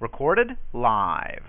[0.00, 1.42] Recorded live.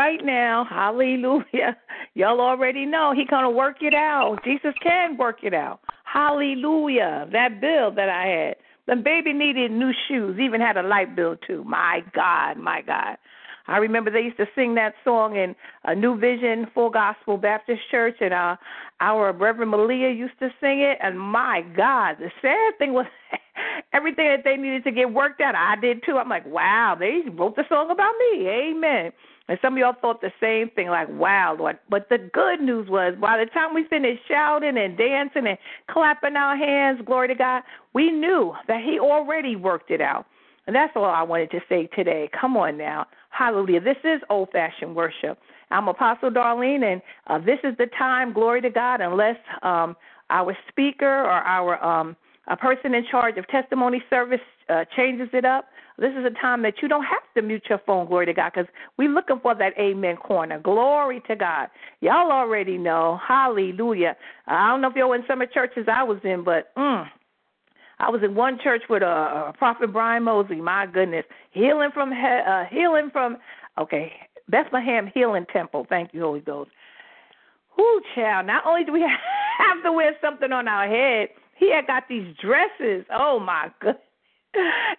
[0.00, 0.64] right now.
[0.70, 1.76] Hallelujah.
[2.14, 4.38] Y'all already know he gonna work it out.
[4.44, 5.80] Jesus can work it out.
[6.04, 7.28] Hallelujah.
[7.32, 8.56] That bill that I had.
[8.86, 11.64] The baby needed new shoes, even had a light bill too.
[11.64, 13.18] My God, my God.
[13.66, 15.54] I remember they used to sing that song in
[15.84, 18.56] a New Vision Full Gospel Baptist Church, and uh,
[19.00, 20.96] our Reverend Malia used to sing it.
[21.02, 23.06] And my God, the sad thing was
[23.92, 26.16] everything that they needed to get worked out, I did too.
[26.16, 28.48] I'm like, wow, they wrote the song about me.
[28.48, 29.12] Amen.
[29.50, 31.76] And some of y'all thought the same thing, like, wow, Lord.
[31.88, 35.58] But the good news was, by the time we finished shouting and dancing and
[35.90, 40.26] clapping our hands, glory to God, we knew that He already worked it out.
[40.68, 42.30] And that's all I wanted to say today.
[42.40, 43.06] Come on now.
[43.30, 43.80] Hallelujah.
[43.80, 45.36] This is old fashioned worship.
[45.72, 49.96] I'm Apostle Darlene, and uh, this is the time, glory to God, unless um,
[50.30, 52.14] our speaker or our um,
[52.46, 55.66] a person in charge of testimony service uh, changes it up.
[55.98, 58.52] This is a time that you don't have to mute your phone, glory to God,
[58.54, 60.58] because we're looking for that amen corner.
[60.58, 61.68] Glory to God.
[62.00, 63.20] Y'all already know.
[63.26, 64.16] Hallelujah.
[64.46, 67.06] I don't know if y'all in some of the churches I was in, but mm,
[67.98, 70.56] I was in one church with uh, Prophet Brian Mosley.
[70.56, 73.36] My goodness, healing from uh, healing from
[73.78, 74.12] okay
[74.48, 75.86] Bethlehem Healing Temple.
[75.88, 76.70] Thank you, Holy Ghost.
[77.76, 78.46] Whoo, child!
[78.46, 79.00] Not only do we
[79.58, 81.28] have to wear something on our head,
[81.58, 83.04] he had got these dresses.
[83.12, 84.02] Oh my goodness.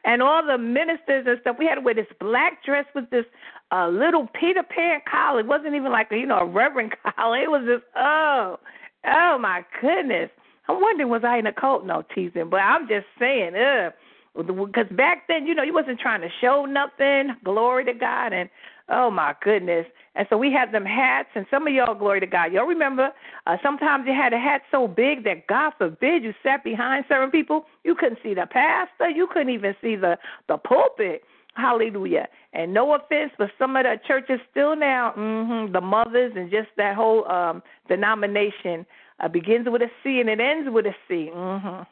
[0.05, 3.25] And all the ministers and stuff, we had to wear this black dress with this
[3.71, 5.41] uh little Peter Pan collar.
[5.41, 7.37] It wasn't even like a, you know a reverend collar.
[7.37, 8.59] It was just oh,
[9.07, 10.29] oh my goodness.
[10.69, 11.85] I'm wondering, was I in a cult?
[11.85, 12.49] No, teasing.
[12.49, 13.93] But I'm just saying, ugh.
[14.37, 17.35] Because back then, you know, you wasn't trying to show nothing.
[17.43, 18.33] Glory to God.
[18.33, 18.49] And
[18.89, 19.85] oh my goodness.
[20.15, 22.51] And so we had them hats, and some of y'all, glory to God.
[22.51, 23.11] Y'all remember,
[23.47, 27.31] uh, sometimes you had a hat so big that God forbid you sat behind certain
[27.31, 30.17] people, you couldn't see the pastor, you couldn't even see the
[30.47, 31.23] the pulpit.
[31.53, 32.27] Hallelujah.
[32.53, 36.69] And no offense, but some of the churches still now, mm-hmm, the mothers and just
[36.77, 38.85] that whole um denomination
[39.19, 41.29] uh, begins with a C and it ends with a C.
[41.33, 41.83] Mm-hmm.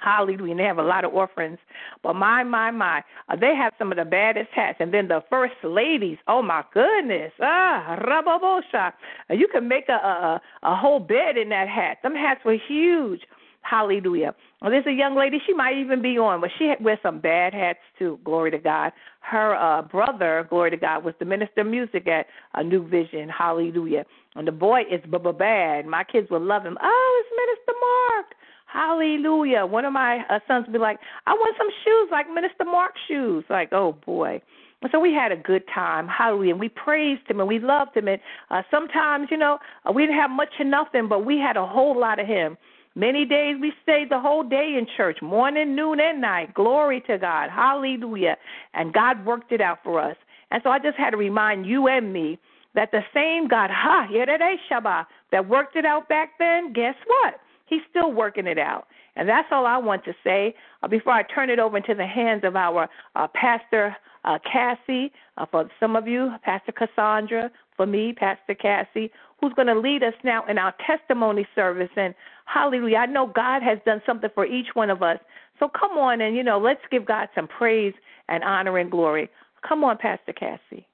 [0.00, 0.50] Hallelujah.
[0.50, 1.58] And they have a lot of orphans.
[2.02, 4.78] But my, my, my, uh, they have some of the baddest hats.
[4.80, 7.32] And then the first ladies, oh my goodness.
[7.40, 8.92] Ah, rababosha.
[9.30, 11.98] You can make a, a, a whole bed in that hat.
[12.02, 13.22] Them hats were huge.
[13.62, 14.34] Hallelujah.
[14.60, 17.54] Well, there's a young lady, she might even be on, but she wears some bad
[17.54, 18.18] hats too.
[18.22, 18.92] Glory to God.
[19.20, 23.30] Her uh, brother, glory to God, was the minister of music at uh, New Vision.
[23.30, 24.04] Hallelujah.
[24.36, 25.86] And the boy is b bad.
[25.86, 26.76] My kids will love him.
[26.82, 28.33] Oh, it's Minister Mark.
[28.74, 29.64] Hallelujah.
[29.66, 30.98] One of my uh, sons be like,
[31.28, 33.44] I want some shoes like Minister Mark's shoes.
[33.48, 34.42] Like, oh boy.
[34.82, 36.08] And so we had a good time.
[36.08, 36.50] Hallelujah.
[36.50, 38.08] And we praised him and we loved him.
[38.08, 41.56] And uh, sometimes, you know, uh, we didn't have much of nothing, but we had
[41.56, 42.58] a whole lot of him.
[42.96, 46.52] Many days we stayed the whole day in church, morning, noon, and night.
[46.52, 47.50] Glory to God.
[47.50, 48.36] Hallelujah.
[48.74, 50.16] And God worked it out for us.
[50.50, 52.40] And so I just had to remind you and me
[52.74, 57.34] that the same God, ha, Shabbat, that worked it out back then, guess what?
[57.66, 58.86] He's still working it out.
[59.16, 62.06] And that's all I want to say uh, before I turn it over into the
[62.06, 67.86] hands of our uh, Pastor uh, Cassie, uh, for some of you, Pastor Cassandra, for
[67.86, 71.90] me, Pastor Cassie, who's going to lead us now in our testimony service.
[71.96, 72.14] And
[72.46, 75.18] hallelujah, I know God has done something for each one of us.
[75.58, 77.94] So come on and, you know, let's give God some praise
[78.28, 79.28] and honor and glory.
[79.66, 80.86] Come on, Pastor Cassie.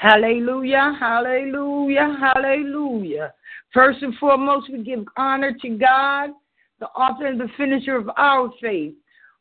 [0.00, 3.34] Hallelujah, hallelujah, hallelujah.
[3.74, 6.30] First and foremost, we give honor to God,
[6.78, 8.94] the author and the finisher of our faith.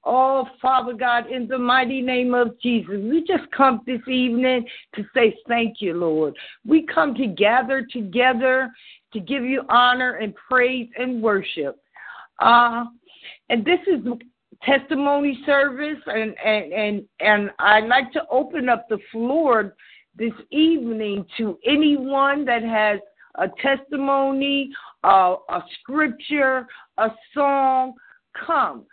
[0.04, 5.06] Oh, Father God, in the mighty name of Jesus, we just come this evening to
[5.14, 6.36] say thank you, Lord.
[6.68, 8.70] We come to gather together
[9.14, 11.82] to give you honor and praise and worship.
[12.40, 12.84] Uh,
[13.48, 14.06] and this is
[14.64, 19.74] testimony service, and, and, and, and I'd like to open up the floor
[20.20, 23.00] this evening to anyone that has
[23.36, 24.70] a testimony,
[25.04, 27.94] uh, a scripture, a song.
[28.46, 28.84] Come.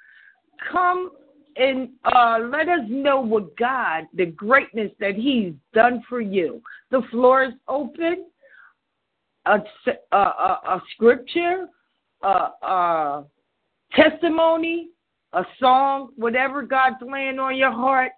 [0.73, 1.11] Come
[1.57, 6.63] and uh, let us know what God, the greatness that He's done for you.
[6.91, 8.27] The floor is open.
[9.47, 9.61] A,
[10.11, 11.67] a, a, scripture,
[12.25, 13.25] a, a
[13.95, 14.89] testimony,
[15.35, 18.11] a song, whatever God's laying on your heart,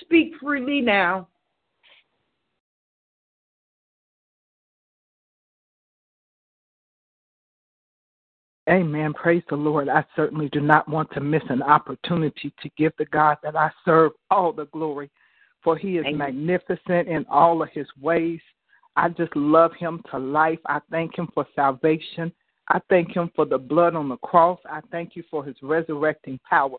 [0.00, 1.28] speak freely now.
[8.70, 9.12] Amen.
[9.14, 9.88] Praise the Lord.
[9.88, 13.70] I certainly do not want to miss an opportunity to give the God that I
[13.84, 15.10] serve all the glory,
[15.64, 16.46] for he is Amen.
[16.46, 18.40] magnificent in all of his ways.
[18.94, 20.60] I just love him to life.
[20.66, 22.32] I thank him for salvation.
[22.68, 24.60] I thank him for the blood on the cross.
[24.70, 26.76] I thank you for his resurrecting power.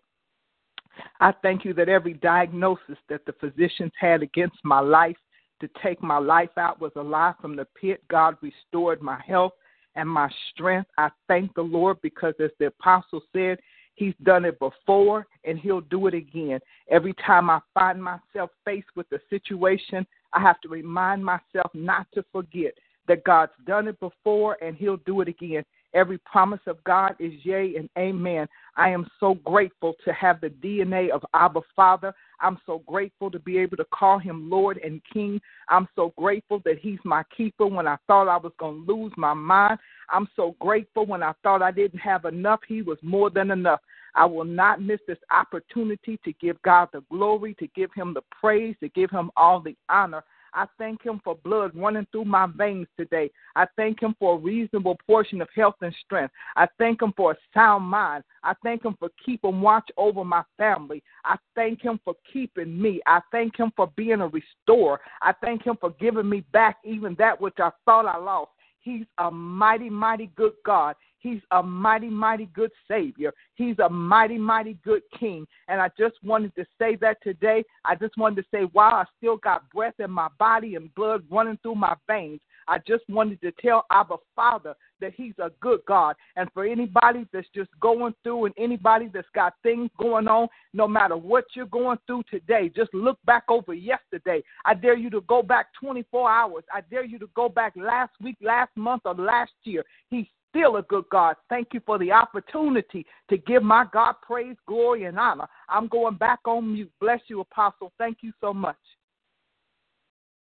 [1.20, 5.18] I thank you that every diagnosis that the physicians had against my life
[5.60, 8.02] to take my life out was a lie from the pit.
[8.10, 9.54] God restored my health
[9.96, 10.90] and my strength.
[10.98, 13.60] I thank the Lord because, as the apostle said,
[13.96, 16.60] He's done it before and He'll do it again.
[16.90, 22.08] Every time I find myself faced with a situation, I have to remind myself not
[22.14, 22.74] to forget
[23.08, 25.64] that God's done it before and He'll do it again.
[25.94, 28.48] Every promise of God is yea and amen.
[28.78, 32.14] I am so grateful to have the DNA of Abba Father.
[32.40, 35.42] I'm so grateful to be able to call him Lord and King.
[35.68, 39.12] I'm so grateful that he's my keeper when I thought I was going to lose
[39.18, 39.80] my mind.
[40.10, 42.62] I'm so grateful when I thought I didn't have enough.
[42.68, 43.82] He was more than enough.
[44.16, 48.24] I will not miss this opportunity to give God the glory, to give him the
[48.40, 50.24] praise, to give him all the honor.
[50.54, 53.32] I thank him for blood running through my veins today.
[53.56, 56.34] I thank him for a reasonable portion of health and strength.
[56.56, 58.24] I thank him for a sound mind.
[58.44, 61.04] I thank him for keeping watch over my family.
[61.24, 63.02] I thank him for keeping me.
[63.06, 65.00] I thank him for being a restorer.
[65.22, 68.52] I thank him for giving me back even that which I thought I lost.
[68.80, 70.96] He's a mighty, mighty good God.
[71.22, 73.32] He's a mighty, mighty good Savior.
[73.56, 75.46] He's a mighty, mighty good King.
[75.68, 77.64] And I just wanted to say that today.
[77.86, 81.24] I just wanted to say, while I still got breath in my body and blood
[81.30, 85.82] running through my veins, I just wanted to tell Abba Father that He's a good
[85.88, 86.16] God.
[86.36, 90.88] And for anybody that's just going through and anybody that's got things going on, no
[90.88, 94.42] matter what you're going through today, just look back over yesterday.
[94.66, 96.64] I dare you to go back 24 hours.
[96.74, 99.84] I dare you to go back last week, last month, or last year.
[100.10, 101.36] He's still a good God.
[101.50, 105.48] Thank you for the opportunity to give my God praise, glory, and honor.
[105.68, 106.92] I'm going back on mute.
[107.00, 107.92] Bless you, Apostle.
[107.98, 108.78] Thank you so much.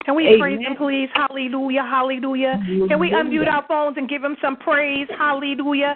[0.09, 0.41] Can we Amen.
[0.41, 1.11] praise him, please?
[1.13, 2.59] Hallelujah, hallelujah.
[2.89, 5.07] Can we unmute our phones and give him some praise?
[5.19, 5.95] Hallelujah.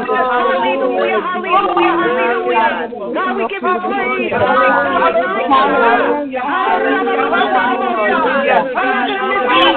[0.00, 2.88] Hallelujah, hallelujah, hallelujah.
[3.14, 4.32] God, we give you praise.
[5.50, 6.40] Hallelujah.
[6.40, 7.50] Hallelujah.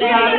[0.00, 0.38] Hallelujah.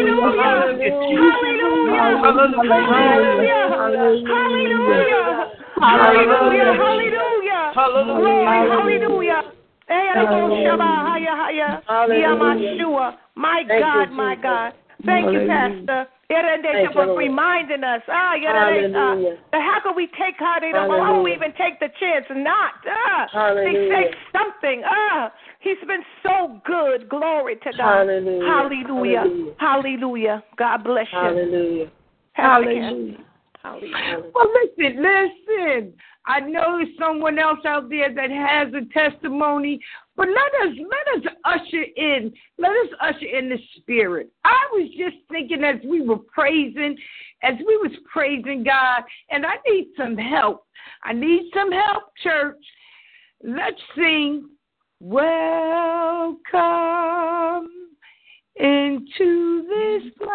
[13.35, 14.11] my God.
[14.11, 14.73] My God.
[15.05, 16.07] Thank you, Pastor.
[16.93, 21.33] For reminding us, ah, uh, how can we take how they don't, how do we
[21.33, 22.79] even take the chance not?
[22.85, 24.83] Uh, they say something.
[24.85, 25.31] Ah,
[25.61, 27.09] he's been so good.
[27.09, 28.07] Glory to God.
[28.07, 28.45] Hallelujah.
[28.45, 29.53] Hallelujah.
[29.57, 30.43] Hallelujah.
[30.57, 31.19] God bless you.
[31.19, 31.91] Hallelujah.
[32.33, 33.17] Hallelujah.
[33.63, 34.23] Hallelujah.
[34.33, 35.93] Well, listen, listen.
[36.25, 39.79] I know there's someone else out there that has a testimony,
[40.15, 44.29] but let us let us usher in, let us usher in the spirit.
[44.43, 46.95] I was just thinking as we were praising,
[47.43, 50.65] as we was praising God, and I need some help.
[51.03, 52.63] I need some help, church.
[53.43, 54.50] Let's sing
[55.03, 56.37] Welcome
[58.55, 60.27] into this place.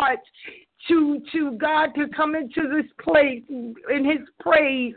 [0.09, 0.27] our hearts
[0.87, 4.93] to to God to come into this place in His praise,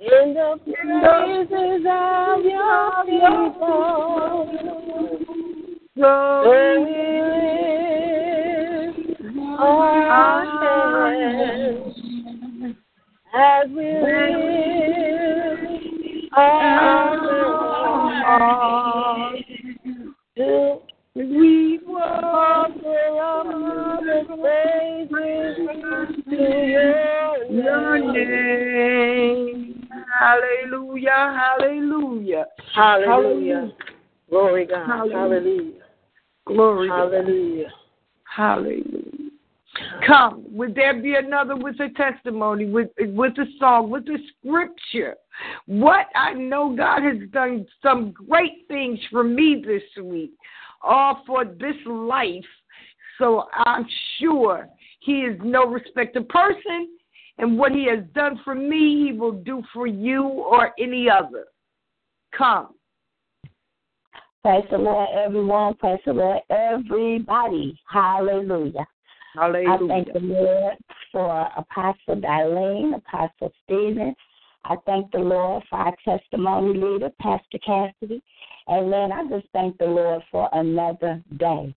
[0.00, 4.48] in the praises of your people.
[5.96, 6.10] So
[6.50, 6.62] we
[8.82, 8.98] lift
[9.60, 11.91] our hands
[13.34, 15.22] as we lift
[16.36, 17.16] our
[20.36, 20.78] to
[21.14, 23.46] we offer up
[24.00, 24.24] the
[25.10, 25.56] praises
[26.30, 29.88] to your your name.
[30.18, 31.20] Hallelujah,
[31.58, 32.46] hallelujah.
[32.74, 33.72] Hallelujah.
[34.30, 34.86] Glory God.
[34.86, 35.72] Hallelujah.
[36.46, 36.88] Glory.
[36.88, 37.72] Hallelujah.
[38.24, 39.31] Hallelujah.
[40.06, 45.16] Come, would there be another with a testimony, with with a song, with a scripture?
[45.66, 50.32] What I know God has done some great things for me this week,
[50.82, 52.44] all for this life.
[53.18, 53.86] So I'm
[54.18, 54.68] sure
[55.00, 56.88] He is no respecter person,
[57.38, 61.46] and what He has done for me, He will do for you or any other.
[62.36, 62.74] Come.
[64.42, 65.74] Praise the Lord, everyone.
[65.74, 67.78] Praise the Lord, everybody.
[67.88, 68.86] Hallelujah.
[69.66, 70.74] I thank the Lord
[71.10, 74.14] for Apostle Darlene, Apostle Stephen.
[74.64, 78.22] I thank the Lord for our testimony leader, Pastor Cassidy.
[78.68, 81.74] And then I just thank the Lord for another day.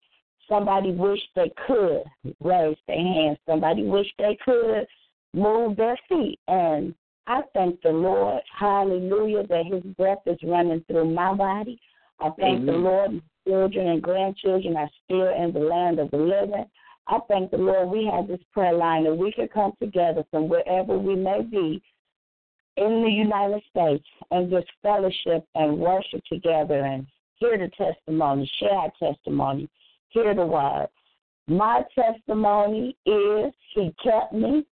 [0.50, 2.04] Somebody wish they could
[2.42, 3.38] raise their hands.
[3.48, 4.86] Somebody wish they could
[5.34, 6.40] move their feet.
[6.48, 6.94] And
[7.28, 11.80] I thank the Lord, hallelujah, that his breath is running through my body.
[12.20, 16.18] I thank the Lord, my children and grandchildren are still in the land of the
[16.18, 16.66] living.
[17.08, 20.48] I thank the Lord we have this prayer line that we can come together from
[20.48, 21.82] wherever we may be
[22.78, 28.74] in the United States and just fellowship and worship together and hear the testimony, share
[28.74, 29.70] our testimony,
[30.10, 30.88] hear the word.
[31.48, 34.66] My testimony is He kept me.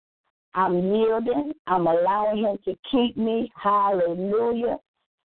[0.54, 1.54] I'm yielding.
[1.68, 3.52] I'm allowing Him to keep me.
[3.62, 4.78] Hallelujah.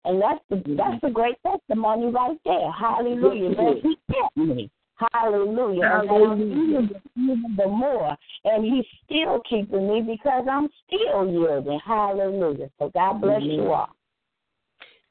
[0.05, 2.71] And that's the that's a great testimony right there.
[2.71, 3.49] Hallelujah.
[3.55, 4.71] That He kept me.
[5.11, 5.81] Hallelujah.
[5.83, 8.15] And that I'm in this even the more.
[8.45, 11.79] And He's still keeping me because I'm still yielding.
[11.85, 12.69] Hallelujah.
[12.79, 13.89] So God bless you all.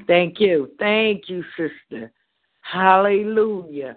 [0.06, 0.70] Thank you.
[0.78, 2.12] Thank you, sister.
[2.60, 3.96] Hallelujah.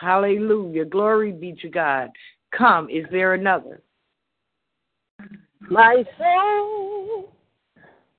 [0.00, 0.84] Hallelujah.
[0.84, 2.10] Glory be to God.
[2.56, 3.82] Come, is there another?
[5.60, 7.32] My soul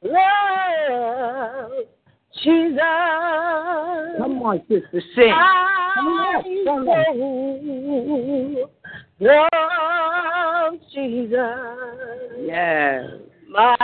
[0.03, 1.71] love
[2.43, 2.79] Jesus.
[4.17, 5.29] Come on, sister, sing.
[5.29, 6.85] My soul
[9.19, 11.37] love Jesus.
[12.45, 13.05] Yes.
[13.49, 13.75] My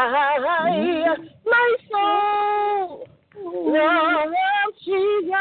[1.45, 3.07] my soul
[3.43, 5.31] love Jesus.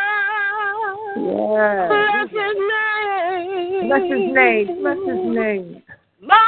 [1.17, 1.89] Yes.
[1.91, 3.89] Bless his name.
[3.89, 4.67] Bless his name.
[4.81, 5.83] Bless his name.
[6.23, 6.39] My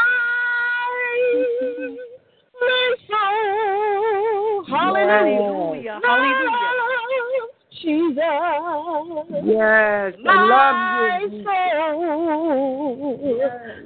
[2.60, 3.95] my soul.
[4.68, 6.00] Hallelujah.
[6.02, 6.72] Hallelujah.
[6.82, 7.50] Love
[7.80, 8.22] Jesus.
[9.44, 10.14] Yes.
[10.18, 10.76] I My love
[11.32, 11.44] you.
[11.44, 12.34] soul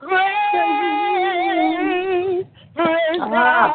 [0.00, 0.36] Praise.
[2.76, 3.16] God.
[3.18, 3.72] Ah.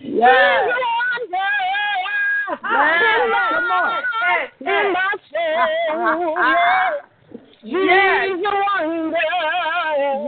[0.00, 0.62] Yes.
[0.62, 1.48] He's a wonder.
[1.98, 2.58] Yes.
[2.58, 4.02] In my- Come on.
[4.28, 4.94] Yes, In yes.
[4.94, 5.10] my
[6.00, 6.92] Ah.
[7.62, 8.28] Yes.
[8.28, 9.18] He's a wonder.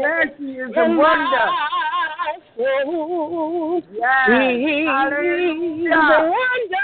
[0.00, 1.46] Yes, He is a wonder.
[1.46, 3.82] my soul.
[3.92, 4.26] Yes.
[4.26, 6.00] He's a Hallelujah.
[6.34, 6.82] wonder.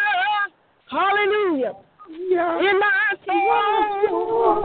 [0.88, 1.72] Hallelujah.
[2.30, 2.60] Yes.
[2.60, 4.62] In my soul.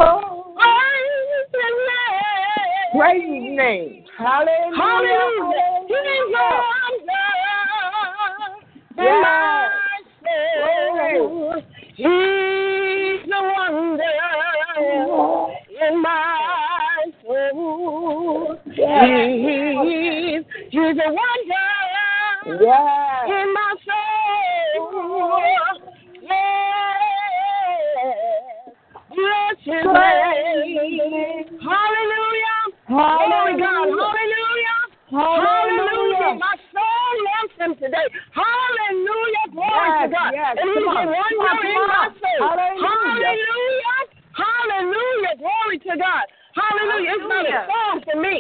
[0.56, 2.94] Praise his name.
[2.96, 4.04] Praise His name.
[4.18, 4.78] Hallelujah.
[4.78, 5.88] Hallelujah.
[5.88, 7.28] He's a wonder.
[9.00, 9.66] In my
[11.98, 12.41] soul.
[22.62, 23.26] Yes.
[23.26, 24.86] In my soul.
[26.22, 26.62] Yes.
[29.10, 31.58] Bless his name.
[31.58, 32.62] Hallelujah.
[32.88, 33.90] Glory God.
[33.90, 34.78] Hallelujah.
[35.10, 36.38] Hallelujah.
[36.38, 38.08] My soul loves him today.
[38.30, 39.46] Hallelujah.
[39.52, 40.32] Glory Yes, to God.
[40.32, 40.54] yes.
[40.62, 41.08] And he's Come a on.
[41.18, 42.46] wonder Come in my soul.
[42.46, 43.26] Hallelujah.
[43.26, 44.00] Hallelujah.
[44.38, 45.34] Hallelujah.
[45.42, 46.26] Glory to God.
[46.56, 47.12] Hallelujah.
[47.16, 47.68] It's not a Hallelujah.
[47.68, 48.38] song for me.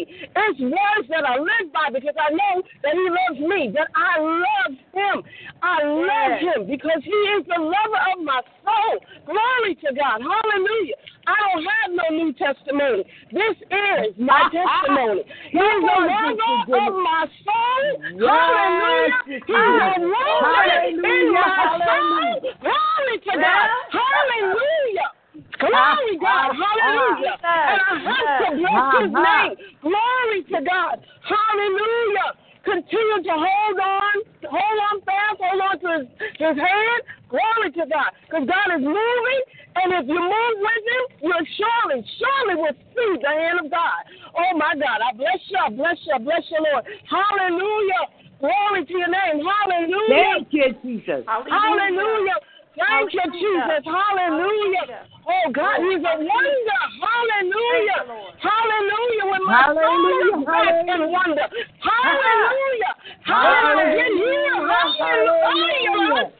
[0.49, 4.19] It's words that I live by because I know that He loves me, that I
[4.19, 5.23] love Him.
[5.61, 6.41] I love.
[6.41, 8.99] Him because He is the lover of my soul.
[9.25, 10.21] Glory to God.
[10.21, 10.97] Hallelujah.
[11.27, 13.05] I don't have no new testimony.
[13.31, 15.21] This is my testimony.
[15.51, 18.01] He is the lover of my soul.
[18.17, 19.21] Hallelujah.
[19.45, 20.09] He's a Jenny.
[20.09, 22.41] lover in my soul.
[22.61, 23.69] Glory to God.
[23.93, 25.20] Hallelujah.
[25.59, 26.49] Glory ah, God.
[26.51, 27.35] Ah, ah, Hallelujah.
[27.43, 29.47] And I have to bless his Ah, ah.
[29.47, 29.55] name.
[29.81, 30.95] Glory to God.
[31.21, 32.29] Hallelujah.
[32.61, 36.05] Continue to hold on, hold on fast, hold on to his,
[36.37, 37.01] his hand.
[37.25, 38.13] Glory to God.
[38.29, 39.41] Because God is moving,
[39.81, 44.01] and if you move with him, you'll surely, surely will see the hand of God.
[44.37, 45.01] Oh my God.
[45.01, 46.85] I bless you, I bless you, I bless you, Lord.
[47.09, 48.03] Hallelujah.
[48.37, 49.41] Glory to your name.
[49.41, 50.45] Hallelujah.
[50.45, 51.25] Thank you, Jesus.
[51.25, 52.37] Hallelujah.
[52.77, 53.83] Thank you, Jesus.
[53.83, 55.07] Hallelujah.
[55.27, 56.79] Oh, God, He's a wonder.
[57.03, 58.01] Hallelujah.
[58.39, 59.25] Hallelujah.
[59.27, 60.39] When my soul Hallelujah.
[60.39, 61.11] is back in Hallelujah.
[61.11, 61.45] wonder.
[61.83, 62.93] Hallelujah.
[63.21, 63.91] Hallelujah.
[63.91, 64.71] Get healed.
[64.71, 65.51] Hallelujah.
[65.51, 66.31] Hallelujah.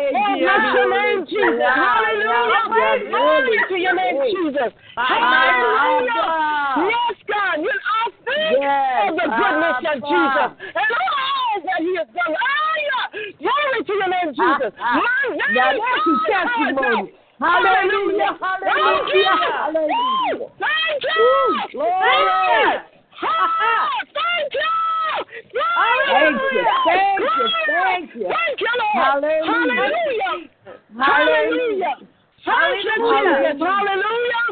[0.08, 1.68] Oh, bless your name, Jesus.
[1.68, 3.08] Hallelujah.
[3.08, 4.72] Glory to your name, Jesus.
[4.96, 6.48] Hallelujah.
[8.52, 8.60] Yes, God.
[8.60, 12.32] You are think of the ah, goodness of Jesus and all that He has done.
[12.32, 13.04] Hallelujah.
[13.38, 14.72] Glory to your name, Jesus.
[14.78, 15.00] Ah, ah.
[15.00, 17.12] My Now name that's his testimony.
[17.38, 18.34] Hallelujah.
[18.40, 19.36] Hallelujah.
[19.68, 20.50] Hallelujah.
[20.58, 21.28] Thank you.
[21.72, 22.88] Glory.
[23.18, 24.70] Thank you.
[26.06, 26.64] Thank you.
[26.84, 27.48] Thank you.
[27.66, 28.26] Thank you.
[28.26, 29.22] Thank you, Lord.
[29.22, 29.88] Hallelujah.
[29.88, 30.88] Hallelujah.
[30.98, 31.94] Hallelujah.
[32.44, 33.52] Thank Hallelujah.
[33.52, 33.62] Jesus.
[33.62, 34.44] Hallelujah.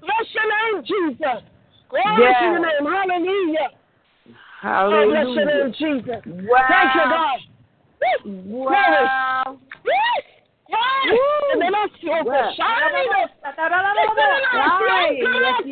[0.00, 1.53] Bless your name, Jesus.
[1.94, 2.34] Glory Yes.
[2.38, 2.84] to your name.
[2.90, 3.70] Hallelujah.
[4.60, 5.06] Hallelujah.
[5.06, 6.22] Oh, bless your name, Jesus.
[6.26, 6.66] Wow.
[6.68, 7.38] Thank you, God.
[8.34, 9.58] Wow.
[9.84, 10.24] Yes.
[10.68, 11.18] Yes.
[11.52, 12.52] And then I see over Wow.
[12.56, 13.28] shining.
[14.74, 15.64] Ay, yes,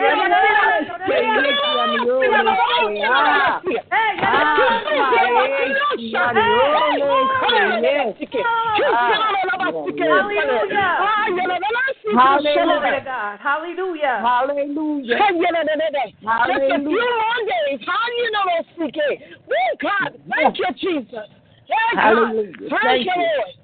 [12.04, 12.38] Ah.
[12.38, 13.40] To God.
[13.40, 14.18] Hallelujah.
[14.22, 15.16] Hallelujah.
[15.16, 17.80] Just a few more days.
[17.86, 19.18] Hallelujah.
[19.48, 20.18] Oh, God.
[20.34, 21.28] Thank you, Jesus.
[21.68, 22.52] Thank Hallelujah.
[22.52, 22.70] God.
[22.70, 23.22] Thank Thank you, you.
[23.22, 23.54] Lord.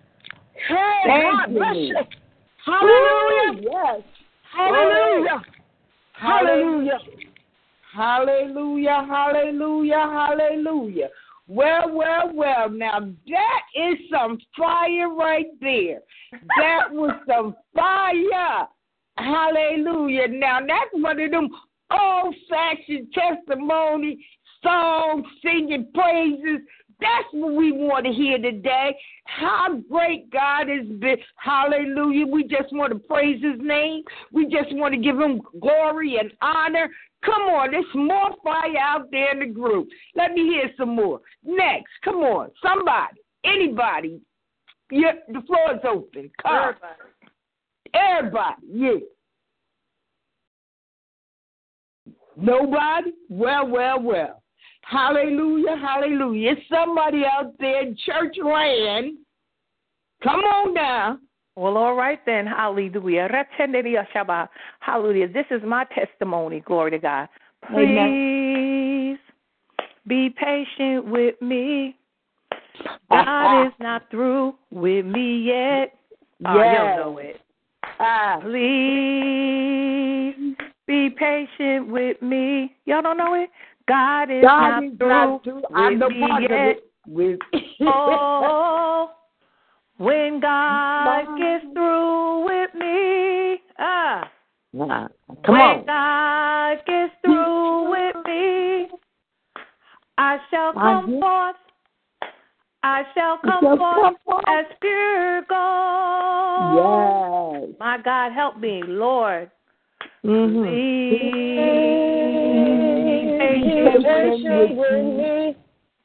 [0.70, 1.96] Oh, Thank God bless you.
[2.64, 3.60] Hallelujah.
[3.62, 4.02] Yes.
[4.52, 5.42] Hallelujah.
[6.12, 6.98] Hallelujah.
[7.94, 11.08] Hallelujah, hallelujah, hallelujah.
[11.48, 12.68] Well, well, well.
[12.68, 16.00] Now that is some fire right there.
[16.58, 18.68] That was some fire.
[19.16, 20.28] Hallelujah.
[20.28, 21.48] Now that's one of them
[21.90, 24.24] old fashioned testimony
[24.62, 26.60] songs, singing praises.
[27.00, 28.96] That's what we want to hear today.
[29.24, 31.16] How great God has been.
[31.36, 32.26] Hallelujah.
[32.26, 34.02] We just want to praise his name.
[34.32, 36.88] We just want to give him glory and honor.
[37.24, 39.88] Come on, there's more fire out there in the group.
[40.14, 41.20] Let me hear some more.
[41.44, 44.20] Next, come on, somebody, anybody.
[44.90, 46.30] Yeah, the floor is open.
[46.40, 46.74] Come.
[47.92, 48.90] Everybody, yeah.
[52.36, 53.12] Nobody?
[53.28, 54.42] Well, well, well.
[54.90, 56.52] Hallelujah, hallelujah.
[56.52, 59.18] It's somebody out there in church land.
[60.22, 61.18] Come on now.
[61.56, 62.46] Well, all right then.
[62.46, 63.28] Hallelujah.
[64.80, 65.28] Hallelujah.
[65.28, 66.60] This is my testimony.
[66.60, 67.28] Glory to God.
[67.66, 69.18] Please
[70.06, 71.94] be patient with me.
[73.10, 75.92] God is not through with me yet.
[76.46, 76.96] Oh, Yes.
[76.96, 77.40] you'll know it.
[78.00, 79.38] Ah, Please
[80.88, 82.74] be patient with me.
[82.86, 83.50] Y'all don't know it?
[83.86, 85.62] God is God not is through not through.
[85.74, 86.58] I with know me part of yet.
[86.66, 86.84] it.
[87.06, 87.38] With
[87.82, 89.10] Oh,
[89.98, 94.30] when God gets through with me, ah,
[94.72, 95.10] Come
[95.46, 95.86] when on.
[95.86, 98.88] God gets through with me,
[100.16, 101.56] I shall come forth.
[102.82, 104.44] I shall come shall forth come forth.
[104.48, 106.76] as pure gold.
[107.68, 107.76] Yes.
[107.78, 109.50] My God, help me, Lord.
[110.24, 110.64] Mm-hmm.
[113.98, 115.56] Please, with me.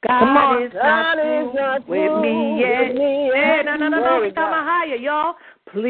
[0.08, 0.64] God Come on.
[0.64, 1.54] is not through
[1.88, 2.94] with me yet.
[2.94, 4.32] Hey, no, no, no, no.
[4.36, 5.36] Come on higher, y'all.
[5.72, 5.82] Please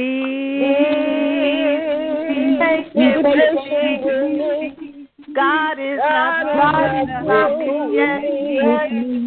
[2.93, 5.07] be patient with me.
[5.35, 8.21] God is not through with me yet.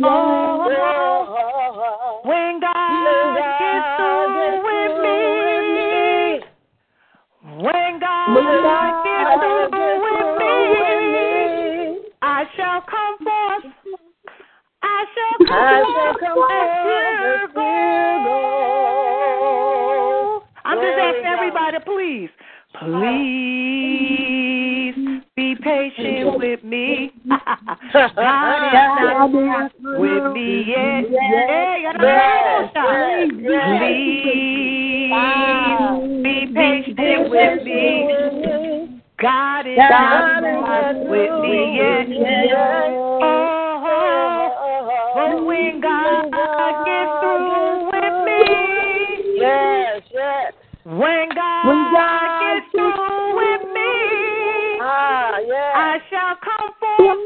[0.05, 0.63] Oh,
[2.25, 2.76] when God
[8.37, 9.69] when God gets through
[10.13, 10.53] with me,
[12.21, 13.65] I shall come forth.
[14.83, 15.81] I shall come
[16.35, 18.47] forth as pure gold.
[20.65, 22.31] I'm just asking everybody, please,
[22.79, 23.37] please
[25.37, 27.13] be patient with me.
[27.27, 28.13] God
[29.27, 31.05] is not with me yet.
[31.09, 31.93] Hey, I.
[33.33, 34.76] Please
[36.23, 39.03] be patient with me.
[39.21, 40.43] God is not
[41.09, 42.07] with me yet.
[43.23, 43.73] Oh,
[45.15, 46.31] but when God
[46.85, 48.43] gets through with me,
[49.41, 50.53] Yes, yes.
[50.85, 51.65] when God,
[51.95, 53.93] God gets through with me,
[54.83, 55.73] Ah, yes.
[55.75, 57.19] I shall come forth.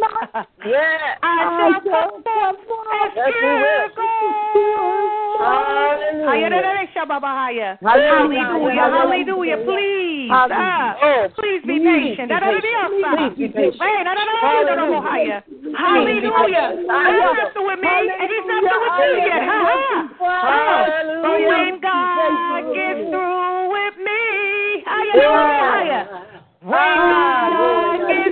[0.65, 1.19] Yes.
[1.23, 1.27] I
[1.59, 2.57] shall come forth
[3.03, 5.20] as Yes, pure gold.
[5.41, 6.29] Hallelujah.
[6.31, 6.61] Hallelujah.
[7.83, 8.41] Hallelujah.
[8.41, 8.83] Hallelujah.
[9.01, 9.57] Hallelujah.
[9.65, 10.31] Please.
[10.53, 12.29] ah, Oh, Please be patient.
[13.17, 13.81] Please be patient.
[15.81, 16.67] Hallelujah.
[16.77, 17.89] He's not through with me,
[18.21, 19.43] and he's not through with you yet.
[19.49, 20.11] Ha, ha.
[21.25, 24.23] But when God gets through with me,
[24.87, 25.17] higher,
[25.71, 26.05] higher,
[26.67, 28.29] higher.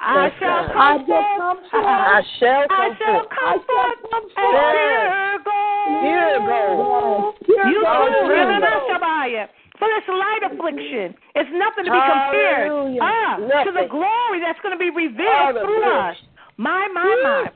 [0.00, 1.28] I shall forth.
[1.36, 1.84] come forth.
[1.84, 3.28] I shall I come forth.
[3.30, 4.72] I shall forth come as forth.
[4.72, 6.00] pure gold.
[6.00, 7.34] Pure gold.
[7.48, 8.08] You gold.
[8.08, 8.88] too, Pure Rebbe gold.
[8.90, 9.48] Shabbat.
[9.78, 13.00] For this light affliction, it's nothing to be compared Hallelujah.
[13.00, 16.16] ah, to the glory that's going to be revealed through us.
[16.56, 17.50] My, my, my.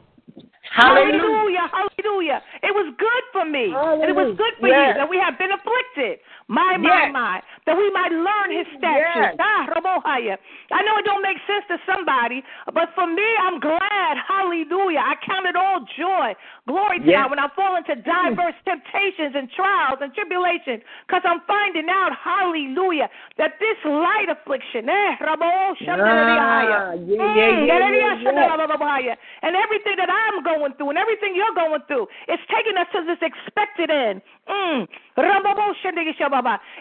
[0.74, 1.22] Hallelujah.
[1.22, 2.38] Hallelujah, hallelujah.
[2.66, 3.70] It was good for me.
[3.70, 4.94] And it was good for Yes.
[4.94, 6.18] you that we have been afflicted.
[6.48, 7.12] My, my, Yes.
[7.12, 7.40] my.
[7.64, 9.16] That we might learn his statutes.
[9.16, 9.36] Yes.
[9.38, 9.64] Ah,
[10.04, 14.16] I know it don't make sense to somebody, but for me, I'm glad.
[14.28, 15.00] Hallelujah.
[15.00, 16.34] I count it all joy.
[16.66, 17.22] Glory to Yes.
[17.22, 22.12] God when I fall into diverse temptations and trials and tribulations because I'm finding out,
[22.16, 23.08] hallelujah,
[23.38, 25.36] that this light affliction, eh, Ah,
[25.80, 27.06] Shandariyahaya.
[27.06, 28.32] yeah, yeah, yeah, Galeriya yeah, yeah.
[28.32, 29.16] Shandarababahaya.
[29.42, 33.04] and everything that I'm going through and everything you're going through, it's taking us to
[33.04, 34.22] this expected end.
[34.48, 34.88] Mm.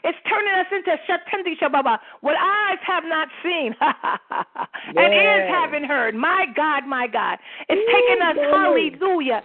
[0.04, 2.00] It's turning us into Shatendi Shababa.
[2.22, 6.16] What eyes have not seen and ears haven't heard.
[6.16, 7.38] My God, my God.
[7.70, 9.44] It's taking us, hallelujah,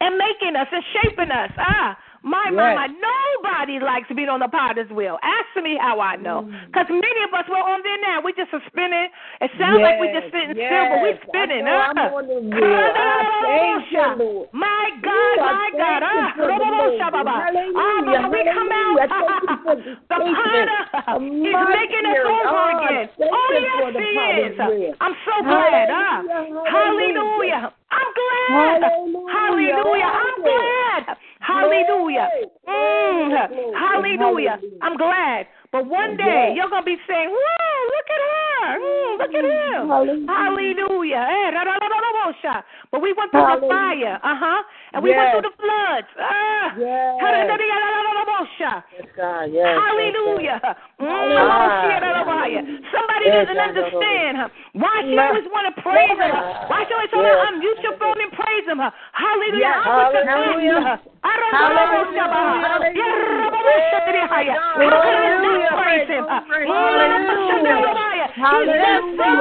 [0.00, 1.50] and making us and shaping us.
[1.58, 2.58] Ah, my, yes.
[2.58, 5.14] mama, nobody likes being on the potter's wheel.
[5.22, 6.42] Ask me how I know.
[6.66, 8.18] Because many of us, were on there now.
[8.18, 9.06] We're just spinning.
[9.38, 9.86] It sounds yes.
[9.86, 10.66] like we're just sitting yes.
[10.66, 11.62] still, but we're spinning.
[11.62, 12.02] I know uh.
[12.02, 12.58] I'm on the wheel.
[12.58, 16.02] I you, my God, my God.
[16.02, 16.34] Ah,
[18.26, 18.98] we come out.
[20.10, 20.82] the potter
[21.22, 23.06] is making us over again.
[23.22, 24.10] Oh, yes, he
[24.50, 24.98] is.
[24.98, 25.94] I'm so glad.
[26.74, 27.70] Hallelujah.
[27.96, 28.80] I'm glad.
[28.84, 29.32] Hallelujah.
[29.32, 30.10] Hallelujah.
[30.12, 31.02] I'm glad.
[31.40, 32.28] Hallelujah.
[32.68, 33.30] Mm.
[33.72, 34.56] Hallelujah.
[34.82, 35.46] I'm glad.
[35.72, 38.78] But one day you're going to be saying, Whoa, look at her.
[38.80, 39.88] Mm, look at him.
[39.88, 40.26] Hallelujah.
[40.26, 41.24] Hallelujah.
[42.90, 44.16] But we went through the fire.
[44.22, 44.62] Uh huh.
[44.94, 45.18] And we yes.
[45.18, 46.10] went through the floods.
[46.16, 47.18] Uh, yes.
[49.52, 50.60] Yes, Hallelujah.
[52.94, 56.34] Somebody doesn't understand why she always want to praise her.
[56.70, 58.82] Why she always want to unmute your throne and praise him.
[58.82, 59.62] Hallelujah.
[59.62, 59.86] Yes.
[59.86, 60.98] Hallelujah.
[61.22, 61.86] Hallelujah!
[62.02, 62.26] Hallelujah.
[65.06, 65.70] Hallelujah.
[68.36, 68.86] Hallelujah.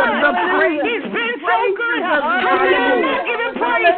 [0.05, 0.85] Hallelujah.
[0.85, 2.01] He's been so good.
[2.05, 3.25] Hallelujah.
[3.25, 3.97] Give him praise.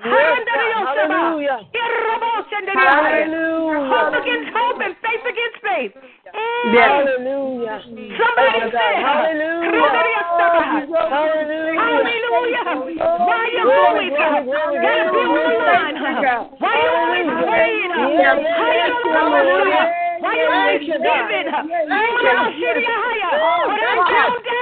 [0.00, 1.68] Hallelujah.
[2.72, 3.92] Hallelujah.
[3.92, 5.92] Hope against hope and faith against faith.
[6.32, 7.76] Hallelujah.
[7.84, 9.92] Somebody said, Hallelujah.
[11.92, 12.72] Hallelujah.
[13.20, 16.00] Why you always gotta be on the line?
[16.56, 17.92] Why you always praying?
[20.22, 21.28] Why you always Thank you, God.
[21.28, 21.52] giving?
[21.52, 21.66] huh?
[21.68, 21.90] Yes.
[21.90, 22.48] Hallelujah.
[23.68, 24.08] When I you.
[24.08, 24.61] down, huh?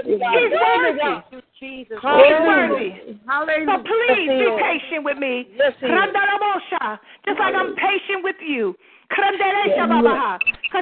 [0.06, 1.14] He's worthy.
[1.58, 3.18] He's worthy.
[3.26, 3.66] Hallelujah.
[3.66, 5.48] So please be patient with me.
[7.26, 8.74] Just like I'm patient with you.
[9.08, 9.34] Because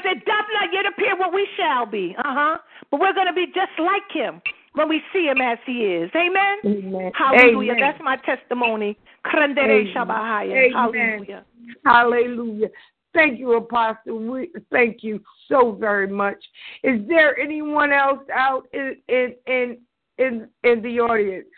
[0.05, 2.15] it does not yet appear what we shall be.
[2.19, 2.59] Uh huh.
[2.91, 4.41] But we're going to be just like him
[4.75, 6.11] when we see him as he is.
[6.15, 6.59] Amen.
[6.65, 7.13] Amen.
[7.17, 7.73] Hallelujah.
[7.73, 7.83] Amen.
[7.83, 8.97] That's my testimony.
[9.27, 10.73] Amen.
[10.73, 11.45] Hallelujah.
[11.85, 12.71] Hallelujah.
[13.13, 14.19] Thank you, Apostle.
[14.19, 16.39] We thank you so very much.
[16.85, 19.79] Is there anyone else out in in in
[20.19, 21.49] in, in the audience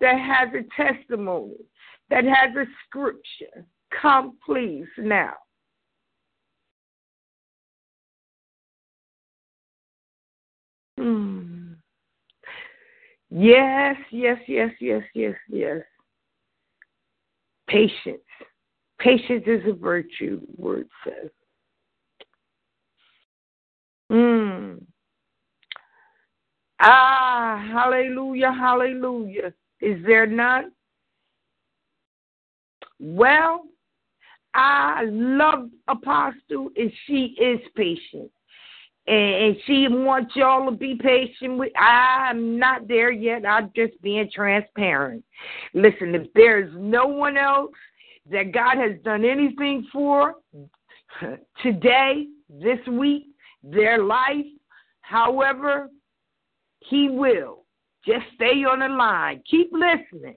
[0.00, 1.56] that has a testimony,
[2.10, 3.66] that has a scripture?
[4.00, 5.34] Come, please, now.
[10.98, 11.72] Hmm.
[13.30, 15.80] Yes, yes, yes, yes, yes, yes.
[17.66, 18.20] Patience.
[19.02, 21.30] Patience is a virtue, word says.
[24.10, 24.84] Mm.
[26.80, 29.52] Ah, hallelujah, hallelujah.
[29.80, 30.70] Is there none?
[33.00, 33.64] Well,
[34.54, 38.30] I love Apostle, and she is patient.
[39.08, 41.72] And she wants y'all to be patient with.
[41.76, 43.44] I'm not there yet.
[43.44, 45.24] I'm just being transparent.
[45.74, 47.72] Listen, if there's no one else
[48.30, 50.34] that God has done anything for,
[51.62, 53.26] today, this week,
[53.62, 54.46] their life,
[55.00, 55.90] however
[56.80, 57.64] He will.
[58.06, 59.42] Just stay on the line.
[59.48, 60.36] Keep listening.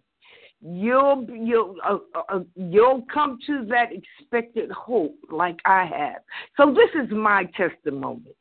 [0.61, 6.21] You'll you'll uh, uh, uh, you'll come to that expected hope like I have.
[6.57, 8.35] So this is my testimony.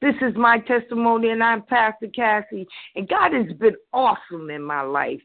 [0.00, 2.66] This is my testimony, and I'm Pastor Cassie,
[2.96, 5.20] and God has been awesome in my life.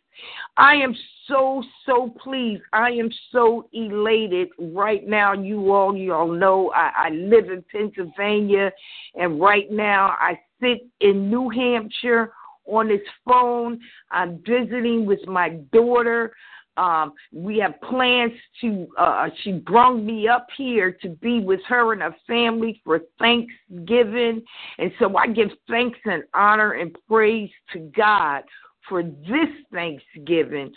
[0.55, 0.95] I am
[1.27, 2.63] so, so pleased.
[2.73, 5.33] I am so elated right now.
[5.33, 8.71] You all, you all know I, I live in Pennsylvania,
[9.15, 12.33] and right now I sit in New Hampshire
[12.67, 13.79] on this phone.
[14.11, 16.33] I'm visiting with my daughter.
[16.77, 18.87] Um, we have plans to.
[18.97, 24.43] Uh, she brought me up here to be with her and her family for Thanksgiving,
[24.77, 28.43] and so I give thanks and honor and praise to God
[28.87, 30.71] for this Thanksgiving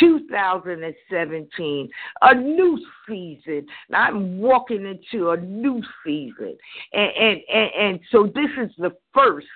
[0.00, 1.90] 2017,
[2.22, 2.78] a new
[3.08, 3.66] season.
[3.92, 6.56] I'm walking into a new season.
[6.92, 9.46] And, and, and, and, so this is the first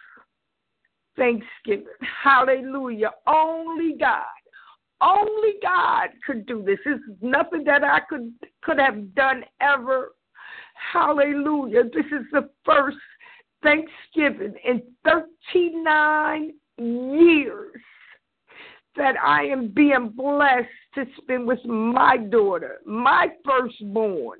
[1.16, 1.86] Thanksgiving.
[2.22, 3.12] Hallelujah.
[3.26, 4.24] Only God.
[5.00, 6.78] Only God could do this.
[6.86, 8.32] It's nothing that I could
[8.62, 10.12] could have done ever.
[10.92, 11.84] Hallelujah.
[11.84, 12.96] This is the first
[13.62, 17.80] Thanksgiving in 39 years
[18.96, 24.38] that I am being blessed to spend with my daughter, my firstborn.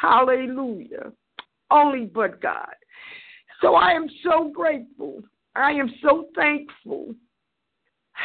[0.00, 1.12] Hallelujah.
[1.70, 2.74] Only but God.
[3.60, 5.22] So I am so grateful.
[5.54, 7.14] I am so thankful.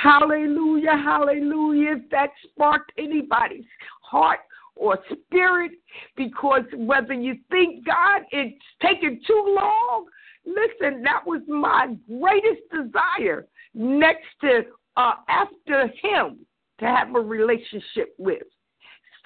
[0.02, 1.98] Hallelujah, hallelujah.
[1.98, 3.66] If that sparked anybody's
[4.02, 4.40] heart
[4.76, 5.72] or spirit,
[6.18, 10.06] because whether you think God it's taking too long,
[10.46, 14.62] listen, that was my greatest desire next to
[14.98, 16.40] uh, after Him
[16.80, 18.44] to have a relationship with.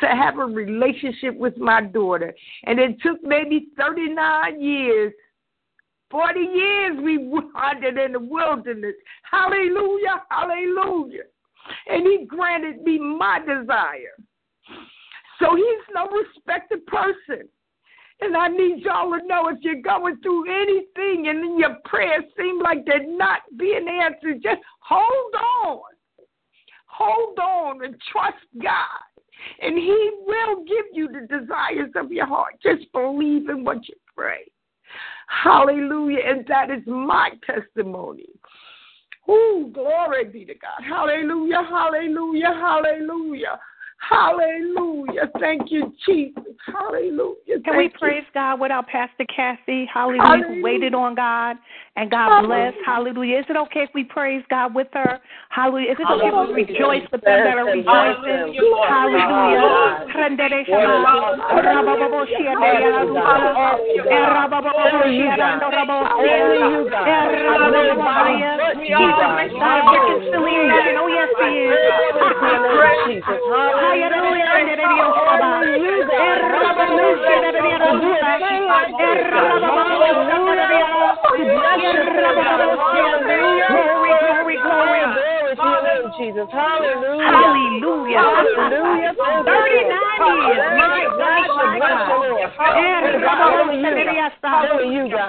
[0.02, 2.32] To have a relationship with my daughter.
[2.66, 5.12] And it took maybe 39 years
[6.10, 8.96] 40 years we wandered in the wilderness.
[9.30, 11.24] Hallelujah, hallelujah.
[11.88, 14.16] And he granted me my desire.
[15.40, 17.48] So he's no respected person.
[18.20, 22.60] And I need y'all to know if you're going through anything and your prayers seem
[22.60, 25.34] like they're not being answered, just hold
[25.64, 25.82] on.
[26.88, 29.04] Hold on and trust God.
[29.62, 32.54] And He will give you the desires of your heart.
[32.64, 34.50] Just believe in what you pray.
[35.28, 36.20] Hallelujah.
[36.26, 38.26] And that is my testimony.
[39.28, 40.82] Oh, glory be to God.
[40.88, 43.60] Hallelujah, hallelujah, hallelujah.
[44.00, 45.30] Hallelujah.
[45.40, 46.44] Thank you, Jesus.
[46.66, 47.60] Hallelujah.
[47.66, 47.90] Can we you.
[48.00, 49.90] praise God with our Pastor Cassie?
[49.92, 50.22] Hallelujah.
[50.24, 50.64] Hallelujah.
[50.64, 51.58] Waited on God
[51.96, 52.74] and God bless.
[52.86, 53.40] Hallelujah.
[53.40, 55.20] Is it okay if we praise God with her?
[55.50, 55.92] Hallelujah.
[55.92, 57.86] Is it okay if we rejoice with them that are rejoicing?
[57.86, 58.62] Hallelujah.
[60.28, 61.40] Rendere shama.
[61.64, 63.24] Rababo shiade yarusa.
[64.12, 64.72] Erababo
[65.08, 65.98] shiade rabo.
[67.08, 68.52] Erababo maria.
[68.76, 70.96] Jesus is God of reconciliation.
[71.00, 71.17] Oh, yes, He is.
[73.78, 74.50] Hallelujah.
[74.58, 75.62] Rendere Dios shama.
[76.18, 78.32] Erababo shiade yarusa.
[78.98, 79.46] Erababo
[82.90, 85.02] shiade Glory, glory, glory.
[86.18, 86.48] Jesus.
[86.52, 87.28] Hallelujah.
[87.28, 88.18] Hallelujah.
[88.18, 89.14] Hallelujah.
[89.46, 90.66] 39 years.
[90.78, 92.50] My God, My bless the Lord.
[93.48, 93.62] God.
[94.42, 95.22] Hallelujah.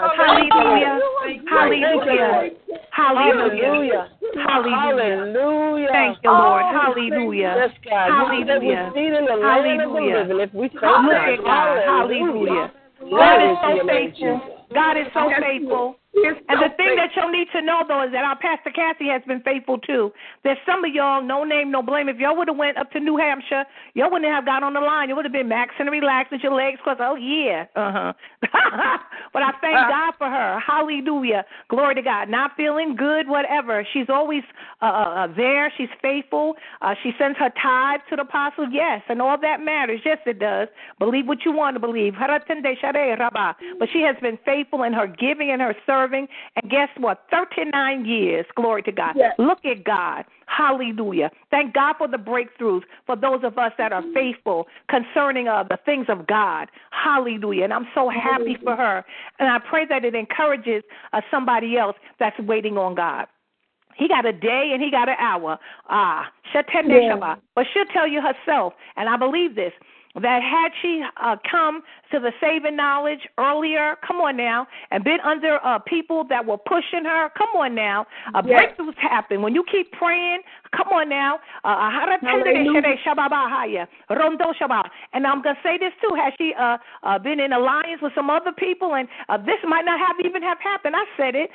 [1.48, 2.48] Hallelujah.
[2.90, 3.28] Hallelujah.
[3.28, 4.08] Hallelujah.
[4.34, 5.97] Hallelujah.
[5.98, 6.14] Hallelujah.
[6.14, 6.14] Hallelujah.
[6.14, 6.64] Thank you, Lord.
[6.70, 7.54] Hallelujah.
[7.58, 8.08] Yes, God.
[8.10, 8.90] Hallelujah.
[8.94, 10.44] feed in the land of the Hallelujah.
[10.44, 11.28] if we thank Look God.
[11.28, 11.78] at God.
[11.84, 12.72] Hallelujah.
[13.00, 14.40] God is so faithful.
[14.74, 15.96] God is so faithful.
[16.24, 19.22] And the thing that you'll need to know though is that our Pastor Cassie has
[19.26, 20.10] been faithful too.
[20.42, 22.08] There's some of y'all, no name, no blame.
[22.08, 24.80] If y'all would have went up to New Hampshire, y'all wouldn't have got on the
[24.80, 25.08] line.
[25.08, 27.00] You would have been maxing and relaxed with your legs crossed.
[27.00, 28.12] Oh yeah, uh huh.
[29.32, 30.58] but I thank God for her.
[30.58, 32.28] Hallelujah, glory to God.
[32.28, 33.86] Not feeling good, whatever.
[33.92, 34.42] She's always
[34.80, 35.72] uh, uh, there.
[35.76, 36.54] She's faithful.
[36.82, 38.68] Uh, she sends her tithe to the apostle.
[38.70, 40.00] Yes, and all that matters.
[40.04, 40.68] Yes, it does.
[40.98, 42.14] Believe what you want to believe.
[42.18, 46.28] But she has been faithful in her giving and her serving.
[46.56, 47.24] And guess what?
[47.30, 48.46] 39 years.
[48.54, 49.14] Glory to God.
[49.16, 49.34] Yes.
[49.38, 50.24] Look at God.
[50.46, 51.30] Hallelujah.
[51.50, 55.78] Thank God for the breakthroughs for those of us that are faithful concerning uh, the
[55.84, 56.68] things of God.
[56.90, 57.64] Hallelujah.
[57.64, 59.04] And I'm so happy for her.
[59.38, 63.26] And I pray that it encourages uh, somebody else that's waiting on God.
[63.98, 65.58] He got a day and he got an hour.
[65.88, 66.30] Ah,
[67.34, 67.36] Yeah.
[67.54, 69.72] But she'll tell you herself, and I believe this.
[70.14, 71.82] that had she uh, come
[72.12, 76.58] to the saving knowledge earlier, come on now, and been under uh, people that were
[76.58, 78.72] pushing her, come on now, uh, Yes.
[78.78, 79.42] breakthroughs happen.
[79.42, 80.40] When you keep praying,
[80.76, 81.90] come on now, uh,
[85.12, 88.12] and I'm going to say this too, has she uh, uh, been in alliance with
[88.14, 90.94] some other people, and uh, this might not have even have happened.
[90.96, 91.50] I said it,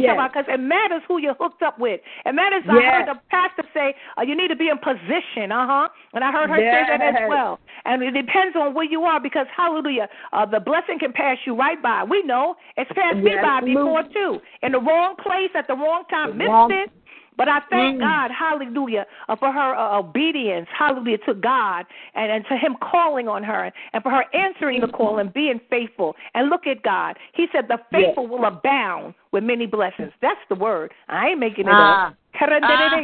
[0.00, 0.16] Yes.
[0.32, 2.00] because it matters who you're hooked up with.
[2.24, 5.88] It matters, I heard the pastor say, uh, you need to be in position, uh-huh,
[6.14, 7.58] and I heard her say that as well.
[7.84, 11.54] And it depends on where you are because, hallelujah, uh, the blessing can pass you
[11.56, 12.04] right by.
[12.04, 14.40] We know it's passed me Yes, by before, too.
[14.62, 16.90] In the wrong place at the wrong time, missed wrong- it.
[17.36, 18.00] But I thank Mm.
[18.00, 23.28] God, hallelujah, uh, for her uh, obedience, hallelujah, to God and, and to Him calling
[23.28, 26.16] on her and for her answering the call and being faithful.
[26.34, 27.18] And look at God.
[27.32, 30.12] He said, The faithful will abound with many blessings.
[30.20, 30.92] That's the word.
[31.08, 32.08] I ain't making it Ah.
[32.08, 32.16] up.
[32.32, 32.96] Hallelujah.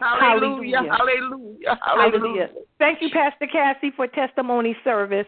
[0.00, 0.82] Hallelujah.
[0.92, 1.78] Hallelujah.
[1.82, 2.48] Hallelujah.
[2.78, 5.26] Thank you, Pastor Cassie, for testimony service.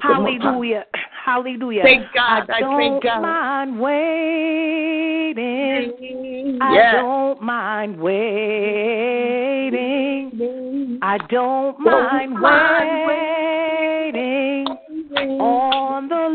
[0.00, 0.86] Hallelujah.
[1.24, 1.82] Hallelujah.
[1.82, 2.48] Thank God.
[2.50, 3.20] I don't God.
[3.20, 5.38] mind waiting.
[6.62, 8.22] I don't mind waiting.
[11.02, 14.71] I don't mind mind waiting
[15.16, 16.32] on the Lord.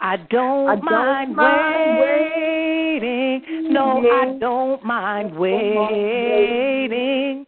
[0.00, 3.72] I don't, I don't mind, mind waiting.
[3.72, 7.44] No, I don't mind waiting.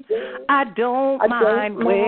[0.49, 2.01] I don't I don't mind mind waiting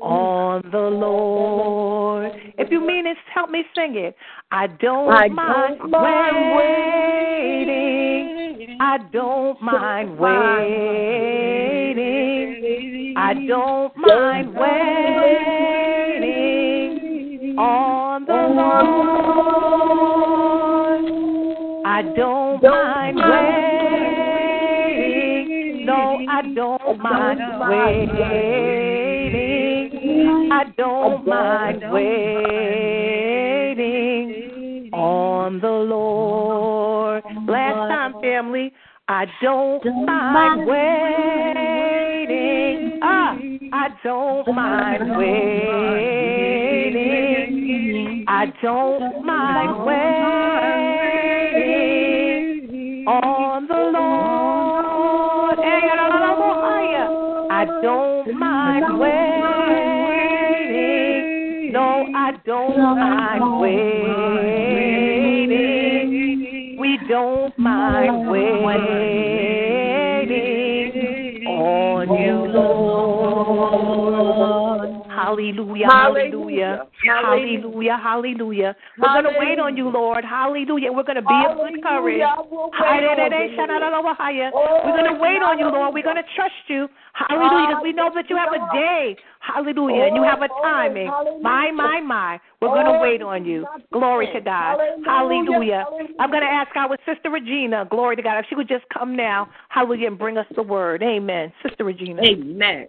[0.00, 2.32] on the Lord.
[2.56, 4.16] If you mean it, help me sing it.
[4.50, 8.78] I don't I mind don't mind waiting.
[8.80, 12.37] I don't mind waiting.
[13.16, 14.78] I don't mind waiting
[17.58, 19.18] on the Lord.
[21.84, 23.96] I don't mind waiting.
[25.86, 29.18] No, I don't mind waiting.
[30.52, 32.38] I don't mind waiting
[34.92, 37.24] on the Lord.
[37.48, 38.72] Last time, family.
[39.08, 41.77] I don't mind waiting.
[42.30, 43.38] Ah,
[43.72, 45.34] I don't mind waiting.
[48.28, 50.28] I don't mind waiting
[53.08, 55.58] on the Lord.
[57.50, 59.32] I don't mind waiting.
[61.72, 64.78] No, I don't mind waiting.
[66.78, 69.67] We don't mind waiting
[71.68, 73.78] on you, Lord.
[75.28, 78.76] Hallelujah, hallelujah, hallelujah, hallelujah.
[78.98, 80.24] We're going to wait on you, Lord.
[80.24, 80.90] Hallelujah.
[80.92, 82.22] We're going to be of good courage.
[84.84, 85.94] We're going to wait on you, Lord.
[85.94, 86.88] We're going to trust you.
[87.12, 87.68] Hallelujah.
[87.68, 89.16] Because we know that you have a day.
[89.40, 90.04] Hallelujah.
[90.04, 91.08] And you have a timing.
[91.42, 92.40] My, my, my.
[92.60, 93.66] We're going to wait on you.
[93.92, 94.78] Glory to God.
[95.04, 95.84] Hallelujah.
[96.18, 99.16] I'm going to ask our sister Regina, glory to God, if she would just come
[99.16, 101.02] now, hallelujah, and bring us the word.
[101.02, 101.52] Amen.
[101.66, 102.22] Sister Regina.
[102.22, 102.88] Amen.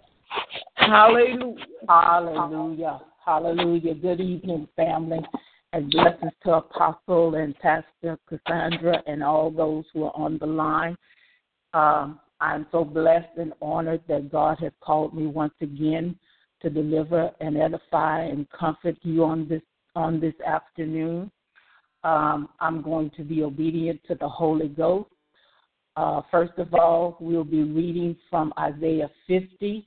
[0.74, 1.66] Hallelujah.
[1.88, 3.00] Hallelujah.
[3.24, 3.94] Hallelujah.
[3.94, 5.20] Good evening, family.
[5.72, 10.96] And blessings to Apostle and Pastor Cassandra and all those who are on the line.
[11.74, 16.16] Um, I'm so blessed and honored that God has called me once again
[16.62, 19.62] to deliver and edify and comfort you on this
[19.94, 21.30] on this afternoon.
[22.02, 25.10] Um, I'm going to be obedient to the Holy Ghost.
[25.96, 29.86] Uh, first of all, we'll be reading from Isaiah 50.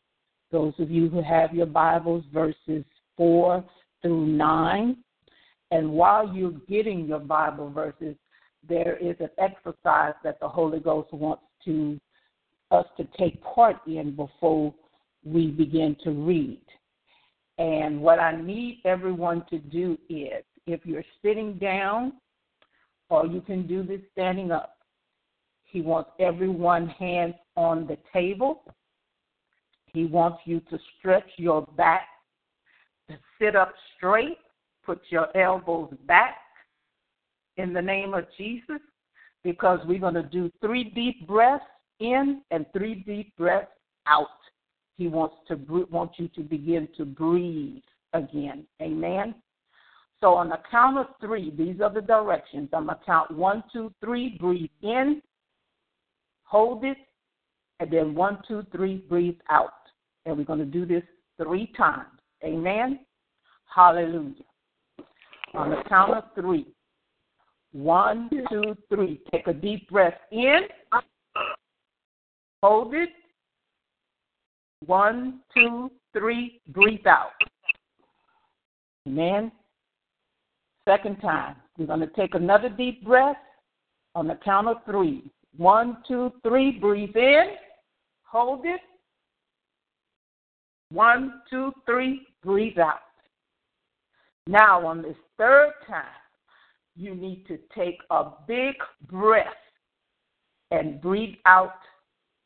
[0.54, 2.86] Those of you who have your Bibles, verses
[3.18, 3.66] 4
[4.04, 4.96] through 9.
[5.72, 8.16] And while you're getting your Bible verses,
[8.70, 12.00] there is an exercise that the Holy Ghost wants to
[12.70, 14.72] us to take part in before
[15.26, 16.62] we begin to read.
[17.58, 22.14] And what I need everyone to do is if you're sitting down,
[23.10, 24.78] or you can do this standing up,
[25.64, 28.62] he wants everyone hands on the table.
[29.94, 32.08] He wants you to stretch your back,
[33.10, 34.38] to sit up straight,
[34.86, 36.36] put your elbows back
[37.58, 38.82] in the name of Jesus,
[39.44, 41.64] because we're going to do three deep breaths
[42.00, 43.68] in and three deep breaths
[44.08, 44.28] out.
[44.98, 45.56] He wants to
[45.92, 47.84] want you to begin to breathe
[48.14, 48.66] again.
[48.82, 49.36] Amen.
[50.22, 52.70] So on the count of three, these are the directions.
[52.74, 54.38] I'm gonna count one, two, three.
[54.40, 55.22] Breathe in,
[56.44, 56.98] hold it,
[57.80, 58.98] and then one, two, three.
[59.10, 59.74] Breathe out.
[60.26, 61.04] And we're gonna do this
[61.42, 62.20] three times.
[62.44, 63.00] Amen.
[63.74, 64.44] Hallelujah.
[65.54, 66.68] On the count of three.
[67.72, 69.20] One, two, three.
[69.32, 70.62] Take a deep breath in.
[72.62, 73.10] Hold it.
[74.86, 76.62] One, two, three.
[76.68, 77.32] Breathe out.
[79.08, 79.52] Amen.
[80.88, 81.56] Second time.
[81.78, 83.38] We're going to take another deep breath
[84.14, 85.24] on the count of three.
[85.58, 86.78] One, two, three.
[86.80, 87.56] Breathe in.
[88.24, 88.82] Hold it.
[90.94, 92.28] One, two, three.
[92.44, 93.00] Breathe out.
[94.46, 96.06] Now, on this third time,
[96.96, 98.76] you need to take a big
[99.10, 99.48] breath
[100.70, 101.80] and breathe out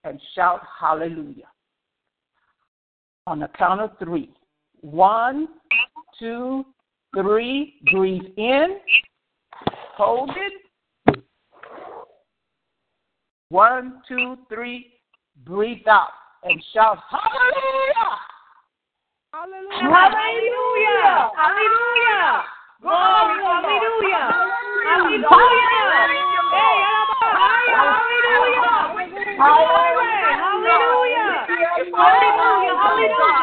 [0.06, 1.50] and shout hallelujah.
[3.26, 4.32] On the count of three.
[4.80, 5.50] One,
[6.18, 6.64] two,
[7.14, 7.82] three.
[7.92, 8.78] Breathe in.
[9.98, 10.32] Hold
[11.06, 11.24] it.
[13.50, 14.94] One, two, three.
[15.44, 16.12] Breathe out
[16.44, 18.37] and shout hallelujah.
[19.38, 19.70] Hallelujah.
[20.18, 21.30] Hallelujah.
[21.38, 22.42] Hallelujah.
[22.82, 23.38] Glory.
[23.38, 24.34] Hallelujah.
[24.82, 25.38] Hallelujah.
[26.58, 26.82] Hey,
[27.78, 28.58] hallelujah.
[28.58, 29.22] Hallelujah.
[30.98, 31.28] Hallelujah.
[32.68, 32.82] Hallelujah.
[32.88, 33.38] Hallelujah.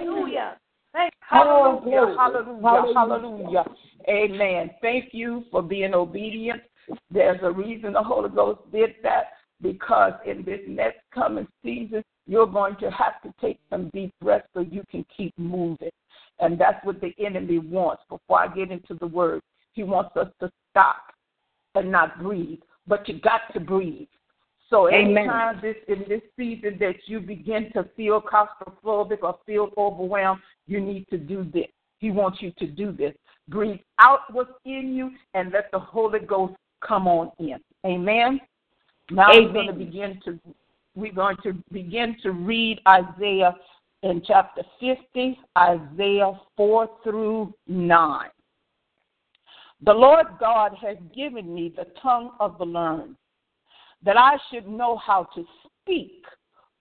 [0.00, 0.56] Hallelujah.
[1.28, 2.16] Hallelujah.
[2.16, 2.94] Hallelujah.
[2.96, 3.64] Hallelujah.
[4.08, 4.70] Amen.
[4.80, 6.62] Thank you for being obedient.
[7.12, 9.24] There's a reason the Holy Ghost did that
[9.60, 14.46] because in this next coming season, you're going to have to take some deep breaths
[14.54, 15.90] so you can keep moving.
[16.40, 18.02] And that's what the enemy wants.
[18.08, 19.42] Before I get into the word,
[19.72, 21.12] he wants us to stop
[21.74, 22.60] and not breathe.
[22.86, 24.08] But you got to breathe.
[24.68, 30.40] So anytime this in this season that you begin to feel claustrophobic or feel overwhelmed,
[30.66, 31.66] you need to do this.
[31.98, 33.12] He wants you to do this.
[33.48, 36.54] Breathe out what's in you and let the Holy Ghost
[36.86, 37.58] come on in.
[37.86, 38.40] Amen.
[39.10, 39.44] Now Amen.
[39.44, 40.38] we're going to begin to
[40.94, 43.54] we're going to begin to read Isaiah
[44.02, 48.28] in chapter 50, Isaiah 4 through 9.
[49.84, 53.16] The Lord God has given me the tongue of the learned,
[54.04, 55.44] that I should know how to
[55.80, 56.24] speak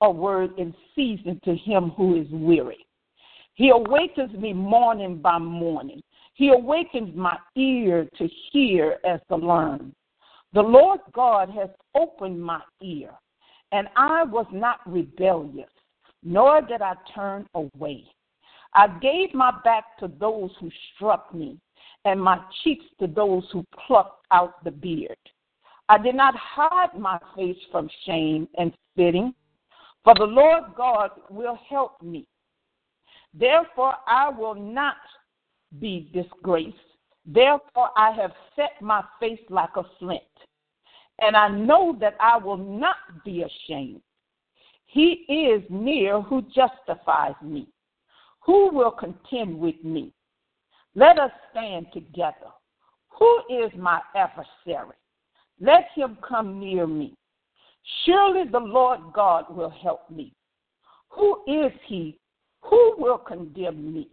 [0.02, 2.86] a word in season to him who is weary.
[3.54, 6.02] He awakens me morning by morning.
[6.34, 9.93] He awakens my ear to hear as to learn.
[10.53, 13.11] The Lord God has opened my ear,
[13.71, 15.69] and I was not rebellious,
[16.23, 18.05] nor did I turn away.
[18.73, 21.57] I gave my back to those who struck me,
[22.05, 25.17] and my cheeks to those who plucked out the beard.
[25.89, 29.34] I did not hide my face from shame and spitting,
[30.03, 32.25] for the Lord God will help me.
[33.34, 34.95] Therefore, I will not
[35.80, 36.78] be disgraced.
[37.26, 40.22] Therefore, I have set my face like a flint,
[41.19, 44.01] and I know that I will not be ashamed.
[44.86, 47.67] He is near who justifies me.
[48.45, 50.11] Who will contend with me?
[50.95, 52.51] Let us stand together.
[53.19, 54.95] Who is my adversary?
[55.59, 57.15] Let him come near me.
[58.03, 60.34] Surely the Lord God will help me.
[61.09, 62.19] Who is he?
[62.63, 64.09] Who will condemn me?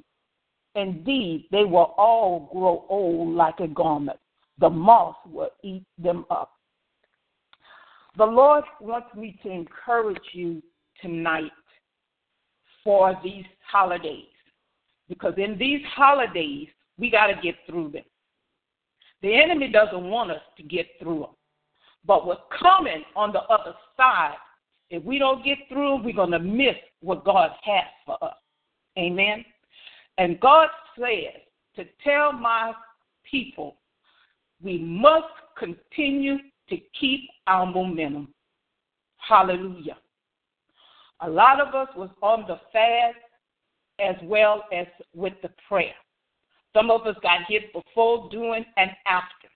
[0.78, 4.18] Indeed, they will all grow old like a garment.
[4.60, 6.52] The moth will eat them up.
[8.16, 10.62] The Lord wants me to encourage you
[11.02, 11.50] tonight
[12.84, 14.26] for these holidays.
[15.08, 18.04] Because in these holidays, we got to get through them.
[19.22, 21.34] The enemy doesn't want us to get through them.
[22.06, 24.36] But what's coming on the other side,
[24.90, 28.36] if we don't get through, we're going to miss what God has for us.
[28.96, 29.44] Amen.
[30.18, 31.40] And God says
[31.76, 32.72] to tell my
[33.28, 33.76] people,
[34.62, 36.36] we must continue
[36.68, 38.34] to keep our momentum.
[39.16, 39.96] Hallelujah.
[41.20, 43.16] A lot of us was on the fast
[44.00, 45.94] as well as with the prayer.
[46.74, 49.48] Some of us got hit before, during, and after.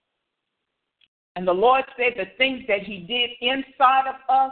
[1.35, 4.51] And the Lord said the things that He did inside of us,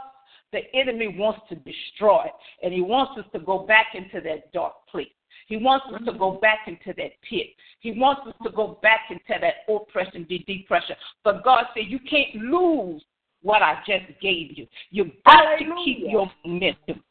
[0.52, 2.24] the enemy wants to destroy.
[2.62, 5.08] And He wants us to go back into that dark place.
[5.48, 7.48] He wants us to go back into that pit.
[7.80, 10.96] He wants us to go back into that oppression, the depression.
[11.24, 13.02] But God said, You can't lose
[13.42, 14.66] what I just gave you.
[14.90, 17.02] You got to keep your momentum.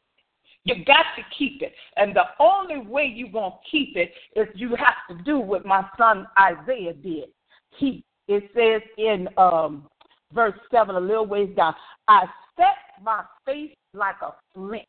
[0.64, 1.72] You got to keep it.
[1.96, 5.66] And the only way you're going to keep it is you have to do what
[5.66, 7.28] my son Isaiah did.
[7.76, 9.88] He it says in um,
[10.32, 11.74] verse 7, a little ways down,
[12.08, 12.24] I
[12.56, 14.84] set my face like a flint.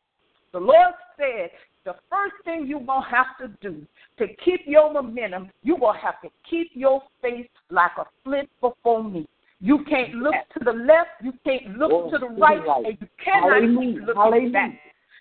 [0.54, 1.50] The Lord said,
[1.84, 3.86] the first thing you're going to have to do
[4.20, 8.50] to keep your momentum, you're going to have to keep your face like a flint
[8.62, 9.28] before me.
[9.60, 13.62] You can't look to the left, you can't look to the right, and you cannot
[13.82, 14.80] keep looking back.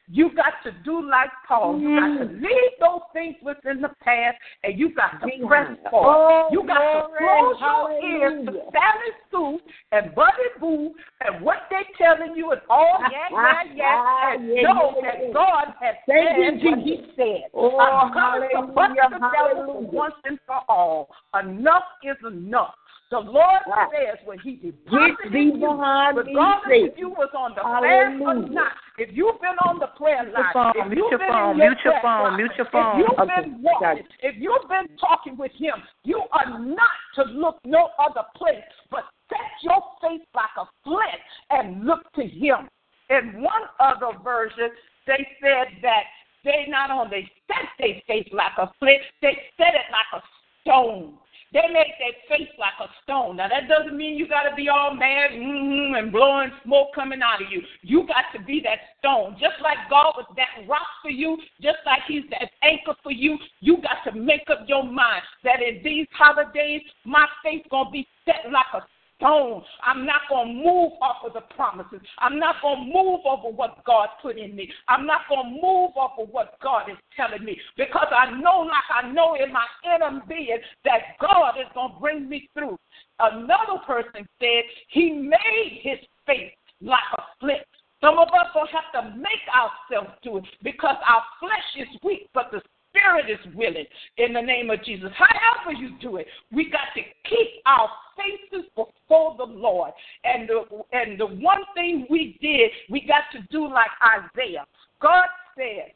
[0.09, 1.79] You got to do like Paul.
[1.81, 6.51] You got to leave those things within the past and you got to press forward.
[6.53, 9.59] You got to close your ears to Sally Sue
[9.93, 14.95] and Buddy Boo and what they're telling you and all yeah, yeah, yeah, and know
[15.03, 17.51] that God has said what he said.
[17.55, 21.09] Oh, I'm coming to bust the devil once and for all.
[21.41, 22.75] Enough is enough.
[23.13, 23.91] The Lord Right.
[23.93, 26.89] says when He Get deposited thee you, behind me, regardless Satan.
[26.89, 30.53] if you was on the fast or not, if you've been on the prayer line,
[30.55, 33.19] phone, if you've your been phone, in your mute your phone, mute your if you've
[33.21, 37.91] Okay, been walking, if you've been talking with Him, you are not to look no
[37.99, 42.67] other place, but set your face like a flint and look to Him.
[43.11, 44.71] In one other version,
[45.07, 46.05] they said that
[46.45, 50.25] they not only set their face like a flint, they set it like a
[50.63, 51.19] stone.
[51.53, 53.37] They made their face like a stone.
[53.37, 57.21] Now that doesn't mean you got to be all mad mm-hmm, and blowing smoke coming
[57.21, 57.61] out of you.
[57.83, 61.79] You got to be that stone, just like God was that rock for you, just
[61.85, 63.37] like He's that anchor for you.
[63.61, 68.09] You got to make up your mind that in these holidays, my faith gonna be
[68.25, 68.81] set like a
[69.23, 69.63] stone.
[69.87, 72.01] I'm not going to move off of the promises.
[72.19, 74.71] I'm not going to move over what God put in me.
[74.89, 78.61] I'm not going to move off of what God is telling me because I know,
[78.61, 82.79] like I know in my inner being, that God is going to bring me through.
[83.21, 87.63] Another person said he made his faith like a flint.
[88.01, 92.29] Some of us will have to make ourselves do it because our flesh is weak,
[92.35, 92.61] but the
[92.93, 93.87] spirit is willing
[94.19, 95.11] in the name of Jesus.
[95.17, 99.93] However you do it, we got to keep our faces before the Lord.
[100.25, 104.67] And the, and the one thing we did, we got to do like Isaiah.
[105.01, 105.25] God
[105.57, 105.93] said,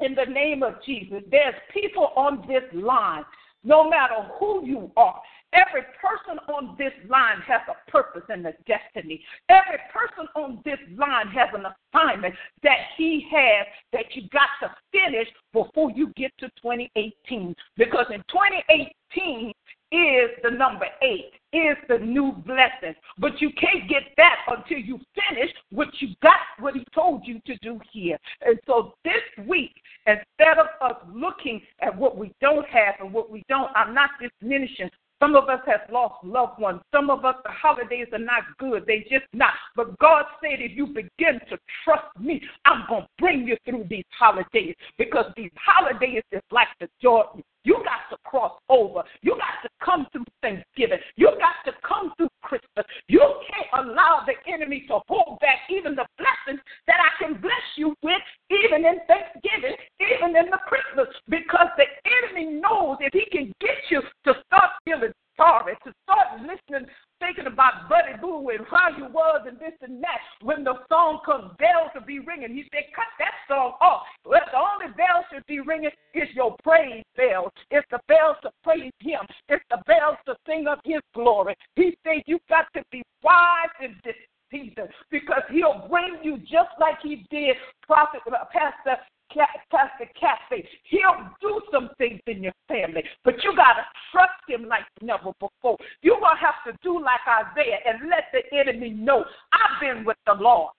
[0.00, 3.24] in the name of Jesus, there's people on this line,
[3.64, 5.20] no matter who you are.
[5.52, 9.22] Every person on this line has a purpose and a destiny.
[9.48, 14.74] Every person on this line has an assignment that he has that you got to
[14.92, 17.54] finish before you get to 2018.
[17.76, 19.52] Because in 2018
[19.92, 22.94] is the number eight, is the new blessing.
[23.18, 27.40] But you can't get that until you finish what you got, what he told you
[27.46, 28.18] to do here.
[28.44, 29.72] And so this week,
[30.06, 34.10] instead of us looking at what we don't have and what we don't, I'm not
[34.40, 34.90] diminishing
[35.20, 36.80] some of us have lost loved ones.
[36.92, 38.84] Some of us, the holidays are not good.
[38.86, 39.54] They just not.
[39.74, 43.86] But God said, if you begin to trust me, I'm going to bring you through
[43.88, 47.42] these holidays because these holidays is like the Jordan.
[47.66, 49.02] You got to cross over.
[49.22, 50.98] You got to come through Thanksgiving.
[51.16, 52.86] You got to come through Christmas.
[53.08, 57.66] You can't allow the enemy to hold back even the blessings that I can bless
[57.74, 58.22] you with,
[58.54, 63.82] even in Thanksgiving, even in the Christmas, because the enemy knows if he can get
[63.90, 66.88] you to start feeling sorry, to start listening,
[67.18, 70.18] thinking about Buddy Boo and how you was and this and that.
[70.42, 72.54] When the song comes, bells to be ringing.
[72.54, 74.02] He said, cut that song off.
[74.24, 77.52] Well, the only bells should be ringing is your praise bells.
[77.70, 79.20] It's the bells to praise him.
[79.48, 81.54] It's the bells to sing of his glory.
[81.76, 84.16] He said you got to be wise in this
[84.50, 89.00] season because he'll bring you just like he did Prophet uh, Pastor
[89.30, 90.66] Pastor Kathy.
[90.84, 95.32] He'll do some things in your family, but you got to trust him like never
[95.40, 95.76] before.
[96.02, 100.04] You're going to have to do like Isaiah and let the enemy know I've been
[100.04, 100.72] with the Lord.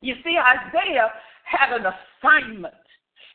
[0.00, 1.10] You see, Isaiah
[1.44, 2.74] had an assignment.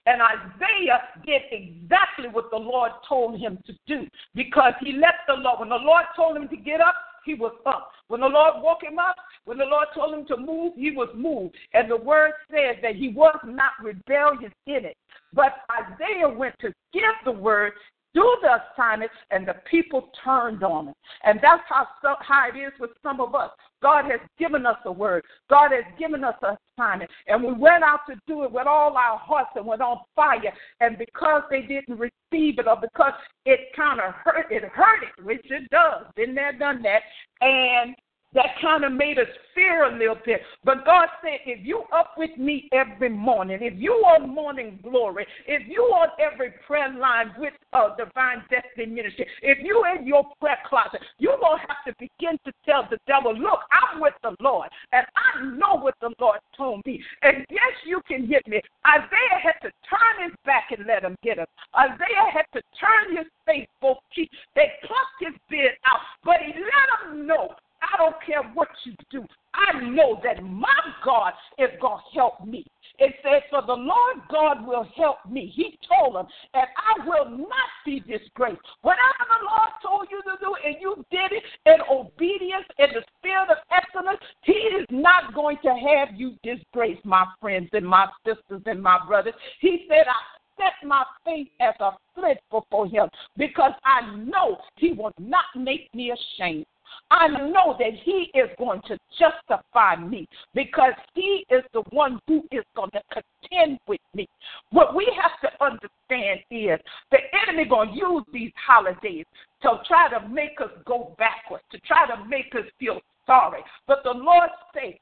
[0.07, 5.35] And Isaiah did exactly what the Lord told him to do because he let the
[5.35, 6.95] Lord, when the Lord told him to get up,
[7.25, 7.91] he was up.
[8.07, 9.15] When the Lord woke him up,
[9.45, 11.55] when the Lord told him to move, he was moved.
[11.73, 14.97] And the word says that he was not rebellious in it.
[15.33, 17.73] But Isaiah went to give the word,
[18.13, 20.95] do the assignment, and the people turned on it.
[21.23, 23.51] And that's how, so, how it is with some of us.
[23.81, 25.23] God has given us a word.
[25.49, 27.09] God has given us an assignment.
[27.27, 30.53] And we went out to do it with all our hearts and went on fire.
[30.79, 33.13] And because they didn't receive it or because
[33.45, 36.05] it kind of hurt, it hurt it, which it does.
[36.15, 37.01] Been there, done that.
[37.41, 37.95] And
[38.33, 40.41] that kind of made us fear a little bit.
[40.63, 45.25] But God said, if you up with me every morning, if you on morning glory,
[45.47, 50.23] if you on every prayer line with uh, divine destiny ministry, if you in your
[50.39, 54.13] prayer closet, you're going to have to begin to tell the devil, look, I'm with
[54.23, 57.03] the Lord, and I know what the Lord told me.
[57.21, 58.61] And yes, you can hit me.
[58.87, 61.47] Isaiah had to turn his back and let him get him.
[61.77, 64.35] Isaiah had to turn his face both cheeks.
[64.55, 67.49] They plucked his beard out, but he let him know
[67.81, 69.25] I don't care what you do.
[69.53, 72.65] I know that my God is going to help me.
[72.99, 75.51] It says, For the Lord God will help me.
[75.55, 78.61] He told him, and I will not be disgraced.
[78.81, 83.03] Whatever the Lord told you to do and you did it in obedience in the
[83.17, 88.07] spirit of excellence, He is not going to have you disgraced, my friends and my
[88.25, 89.33] sisters and my brothers.
[89.59, 93.07] He said, I set my face as a flint before him
[93.37, 96.65] because I know he will not make me ashamed.
[97.09, 102.43] I know that He is going to justify me because He is the one who
[102.51, 104.27] is going to contend with me.
[104.71, 106.79] What we have to understand is
[107.11, 109.25] the enemy going to use these holidays
[109.63, 113.61] to try to make us go backwards, to try to make us feel sorry.
[113.87, 114.95] But the Lord says,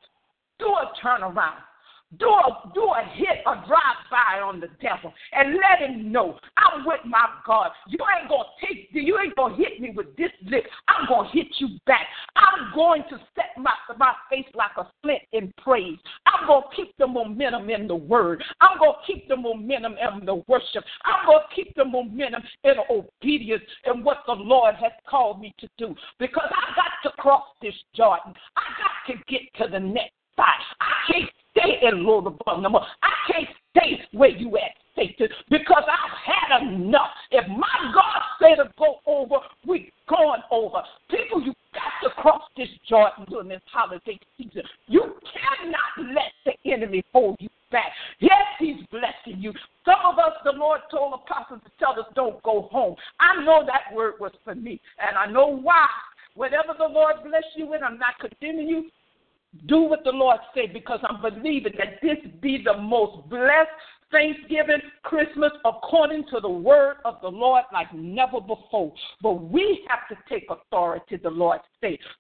[0.60, 1.64] do a turnaround.
[2.18, 6.40] Do a, do a hit, a drive by on the devil, and let him know
[6.58, 7.70] I'm with my God.
[7.88, 10.66] You ain't gonna take, you ain't gonna hit me with this lick.
[10.88, 12.08] I'm gonna hit you back.
[12.36, 16.00] I'm going to set my my face like a flint in praise.
[16.26, 18.44] I'm gonna keep the momentum in the word.
[18.60, 20.84] I'm gonna keep the momentum in the worship.
[21.06, 25.70] I'm gonna keep the momentum in obedience in what the Lord has called me to
[25.78, 25.94] do.
[26.18, 28.34] Because I got to cross this Jordan.
[28.58, 30.64] I got to get to the next side.
[30.82, 31.30] I can't
[31.60, 32.86] stay in Lodabar no more.
[33.04, 37.10] I can't stay where you at, Satan, because I've had enough.
[37.32, 40.82] If my God say to go over, we going over.
[41.10, 44.64] People, you got to cross this Jordan during this holiday season.
[44.88, 47.92] You cannot let the enemy hold you back.
[48.20, 49.54] Yes, he's blessing you.
[49.86, 52.96] Some of us, the Lord told apostles to tell us, don't go home.
[53.20, 55.88] I know that word was for me, and I know why.
[56.36, 58.90] Whatever the Lord bless you with, I'm not condemning you
[59.68, 63.70] do what the Lord said because I'm believing that this be the most blessed
[64.12, 68.92] Thanksgiving, Christmas, according to the word of the Lord like never before.
[69.22, 71.60] But we have to take authority, the Lord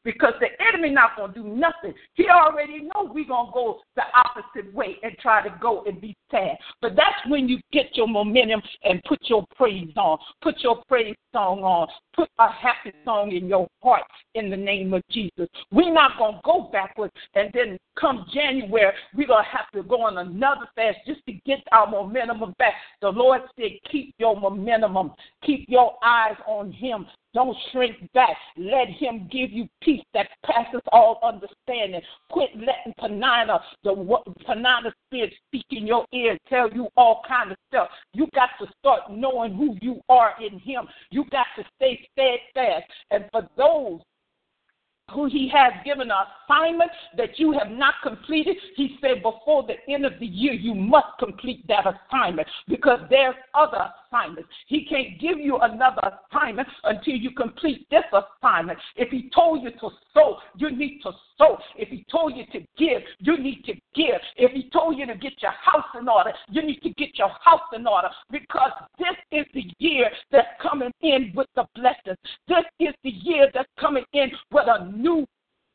[0.03, 1.93] because the enemy not going to do nothing.
[2.14, 5.99] He already know we going to go the opposite way and try to go and
[5.99, 6.57] be sad.
[6.82, 10.18] But that's when you get your momentum and put your praise on.
[10.41, 11.88] Put your praise song on.
[12.16, 14.03] Put a happy song in your heart
[14.36, 15.47] in the name of Jesus.
[15.72, 19.84] We're not going to go backwards and then come January, we're going to have to
[19.88, 22.74] go on another fast just to get our momentum back.
[23.01, 25.12] The Lord said, keep your momentum.
[25.45, 27.05] Keep your eyes on Him.
[27.34, 28.36] Don't shrink back.
[28.58, 32.02] Let him give you peace that passes all understanding.
[32.32, 33.94] Quit letting Peninnah, the
[34.46, 37.90] Peninnah spirit speak in your ear and tell you all kind of stuff.
[38.14, 40.88] You got to start knowing who you are in him.
[41.12, 42.86] You got to stay steadfast.
[43.12, 44.02] And for those
[45.14, 46.18] who he has given an
[46.48, 48.56] assignment that you have not completed.
[48.76, 53.36] He said before the end of the year, you must complete that assignment because there's
[53.54, 54.49] other assignments.
[54.68, 56.01] He can't give you another
[56.32, 58.80] assignment until you complete this assignment.
[58.95, 61.57] If he told you to sow, you need to sow.
[61.76, 64.22] If he told you to give, you need to give.
[64.38, 67.32] If he told you to get your house in order, you need to get your
[67.43, 72.18] house in order because this is the year that's coming in with the blessings.
[72.47, 75.26] This is the year that's coming in with a new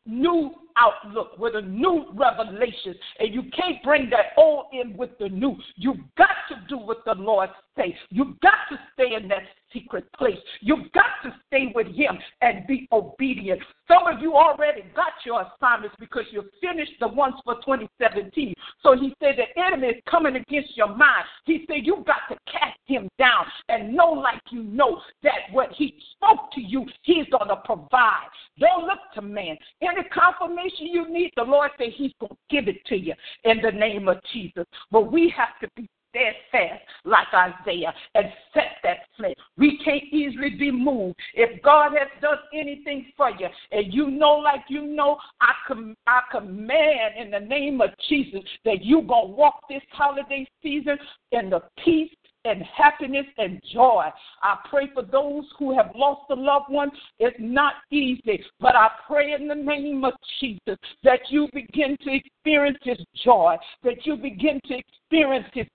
[0.06, 2.94] new outlook, with a new revelation.
[3.18, 5.56] And you can't bring that old in with the new.
[5.76, 7.92] You've got to do what the Lord says.
[8.10, 10.38] You've got to stay in that secret place.
[10.60, 13.60] You've got to stay with Him and be obedient.
[13.88, 18.54] Some of you already got your assignments because you finished the ones for 2017.
[18.82, 21.24] So He said the enemy is coming against your mind.
[21.44, 25.72] He said you've got to cast him down and know, like you know, that what
[25.72, 28.28] He spoke to you, He's going to provide.
[28.58, 29.56] Don't look to man.
[29.82, 33.60] Any confirmation you need, the Lord said He's going to give it to you in
[33.62, 34.64] the name of Jesus.
[34.90, 39.36] But we have to be steadfast like Isaiah and set that flint.
[39.56, 41.16] We can't easily be moved.
[41.34, 45.96] If God has done anything for you and you know, like you know, I, com-
[46.06, 50.96] I command in the name of Jesus that you going to walk this holiday season
[51.32, 52.10] in the peace
[52.44, 54.04] and happiness and joy.
[54.42, 56.90] I pray for those who have lost a loved one.
[57.18, 62.14] It's not easy, but I pray in the name of Jesus that you begin to
[62.14, 65.66] experience His joy, that you begin to experience His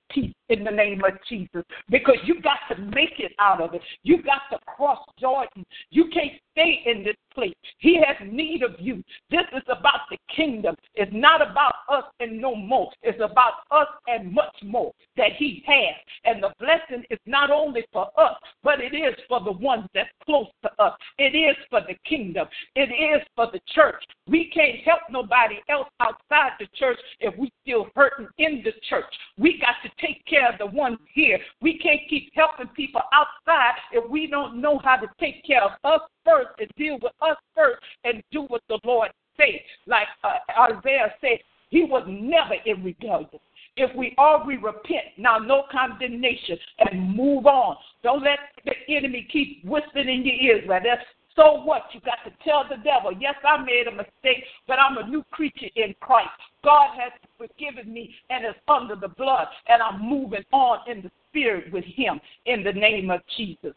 [0.49, 3.81] in the name of Jesus, because you got to make it out of it.
[4.03, 5.65] You got to cross Jordan.
[5.91, 7.53] You can't stay in this place.
[7.77, 9.03] He has need of you.
[9.29, 10.75] This is about the kingdom.
[10.95, 12.91] It's not about us and no more.
[13.03, 15.95] It's about us and much more that He has.
[16.25, 20.09] And the blessing is not only for us, but it is for the ones that's
[20.25, 20.97] close to us.
[21.17, 22.47] It is for the kingdom.
[22.75, 24.03] It is for the church.
[24.27, 29.13] We can't help nobody else outside the church if we still hurting in the church.
[29.37, 31.39] We got to take care of the ones here.
[31.61, 35.71] We can't keep helping people outside if we don't know how to take care of
[35.83, 39.61] us first and deal with us first and do what the Lord said.
[39.87, 40.37] Like uh,
[40.71, 41.39] Isaiah said,
[41.69, 43.29] he was never in rebellion.
[43.75, 45.15] If we all we repent.
[45.17, 47.77] Now, no condemnation and move on.
[48.03, 50.67] Don't let the enemy keep whispering in your ears.
[50.67, 50.81] Right?
[50.83, 51.01] That's
[51.35, 51.83] so what?
[51.93, 55.23] You got to tell the devil, yes, I made a mistake, but I'm a new
[55.31, 56.29] creature in Christ.
[56.63, 61.11] God has forgiven me and is under the blood, and I'm moving on in the
[61.29, 63.75] spirit with Him in the name of Jesus.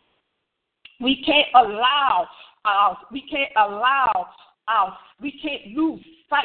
[1.00, 2.26] We can't allow
[2.64, 4.28] our, we can't allow
[4.68, 6.00] our, we can't lose
[6.30, 6.44] sight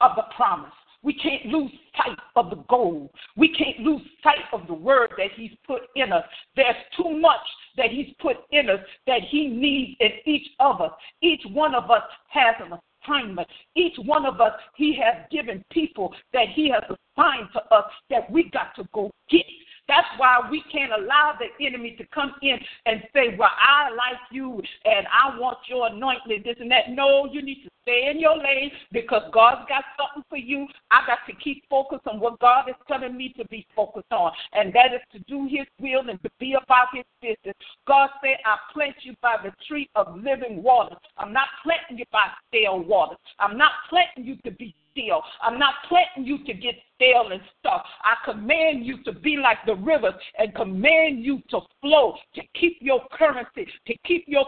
[0.00, 0.70] of the promise.
[1.02, 3.10] We can't lose sight of the goal.
[3.36, 6.24] We can't lose sight of the word that He's put in us.
[6.56, 7.40] There's too much
[7.76, 10.92] that He's put in us that He needs in each of us.
[11.22, 13.48] Each one of us has an assignment.
[13.74, 18.30] Each one of us, He has given people that He has assigned to us that
[18.30, 19.46] we got to go get.
[19.88, 24.20] That's why we can't allow the enemy to come in and say, Well, I like
[24.30, 26.90] you and I want your anointing, this and that.
[26.90, 30.66] No, you need to stay in your lane because God's got something for you.
[30.90, 34.32] I got to keep focused on what God is telling me to be focused on,
[34.52, 37.56] and that is to do His will and to be about His business.
[37.86, 40.96] God said, I plant you by the tree of living water.
[41.16, 43.16] I'm not planting you by stale water.
[43.38, 45.22] I'm not planting you to be stale.
[45.42, 47.82] I'm not planting you to get stale and stuff.
[48.02, 52.78] I command you to be like the rivers and command you to flow, to keep
[52.80, 54.46] your currency, to keep your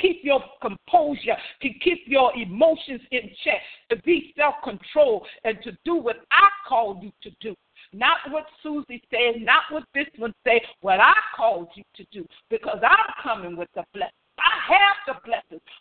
[0.00, 3.60] keep your composure, to keep your emotions in check,
[3.90, 7.54] to be self-control, and to do what I called you to do.
[7.92, 12.26] Not what Susie said, not what this one said, what I called you to do,
[12.48, 14.12] because I'm coming with the blessing.
[14.38, 14.96] I have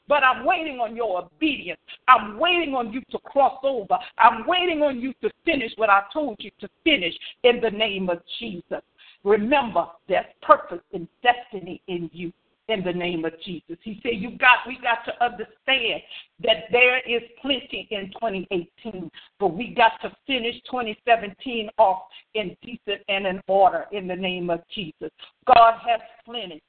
[0.10, 1.80] but I'm waiting on your obedience.
[2.08, 3.98] I'm waiting on you to cross over.
[4.18, 8.10] I'm waiting on you to finish what I told you to finish in the name
[8.10, 8.82] of Jesus.
[9.24, 12.34] Remember, there's purpose and destiny in you
[12.70, 13.78] in the name of Jesus.
[13.84, 16.02] He said, "You got, we got to understand
[16.44, 22.04] that there is plenty in 2018, but we got to finish 2017 off
[22.36, 25.12] in decent and in order in the name of Jesus.
[25.46, 26.62] God has plenty.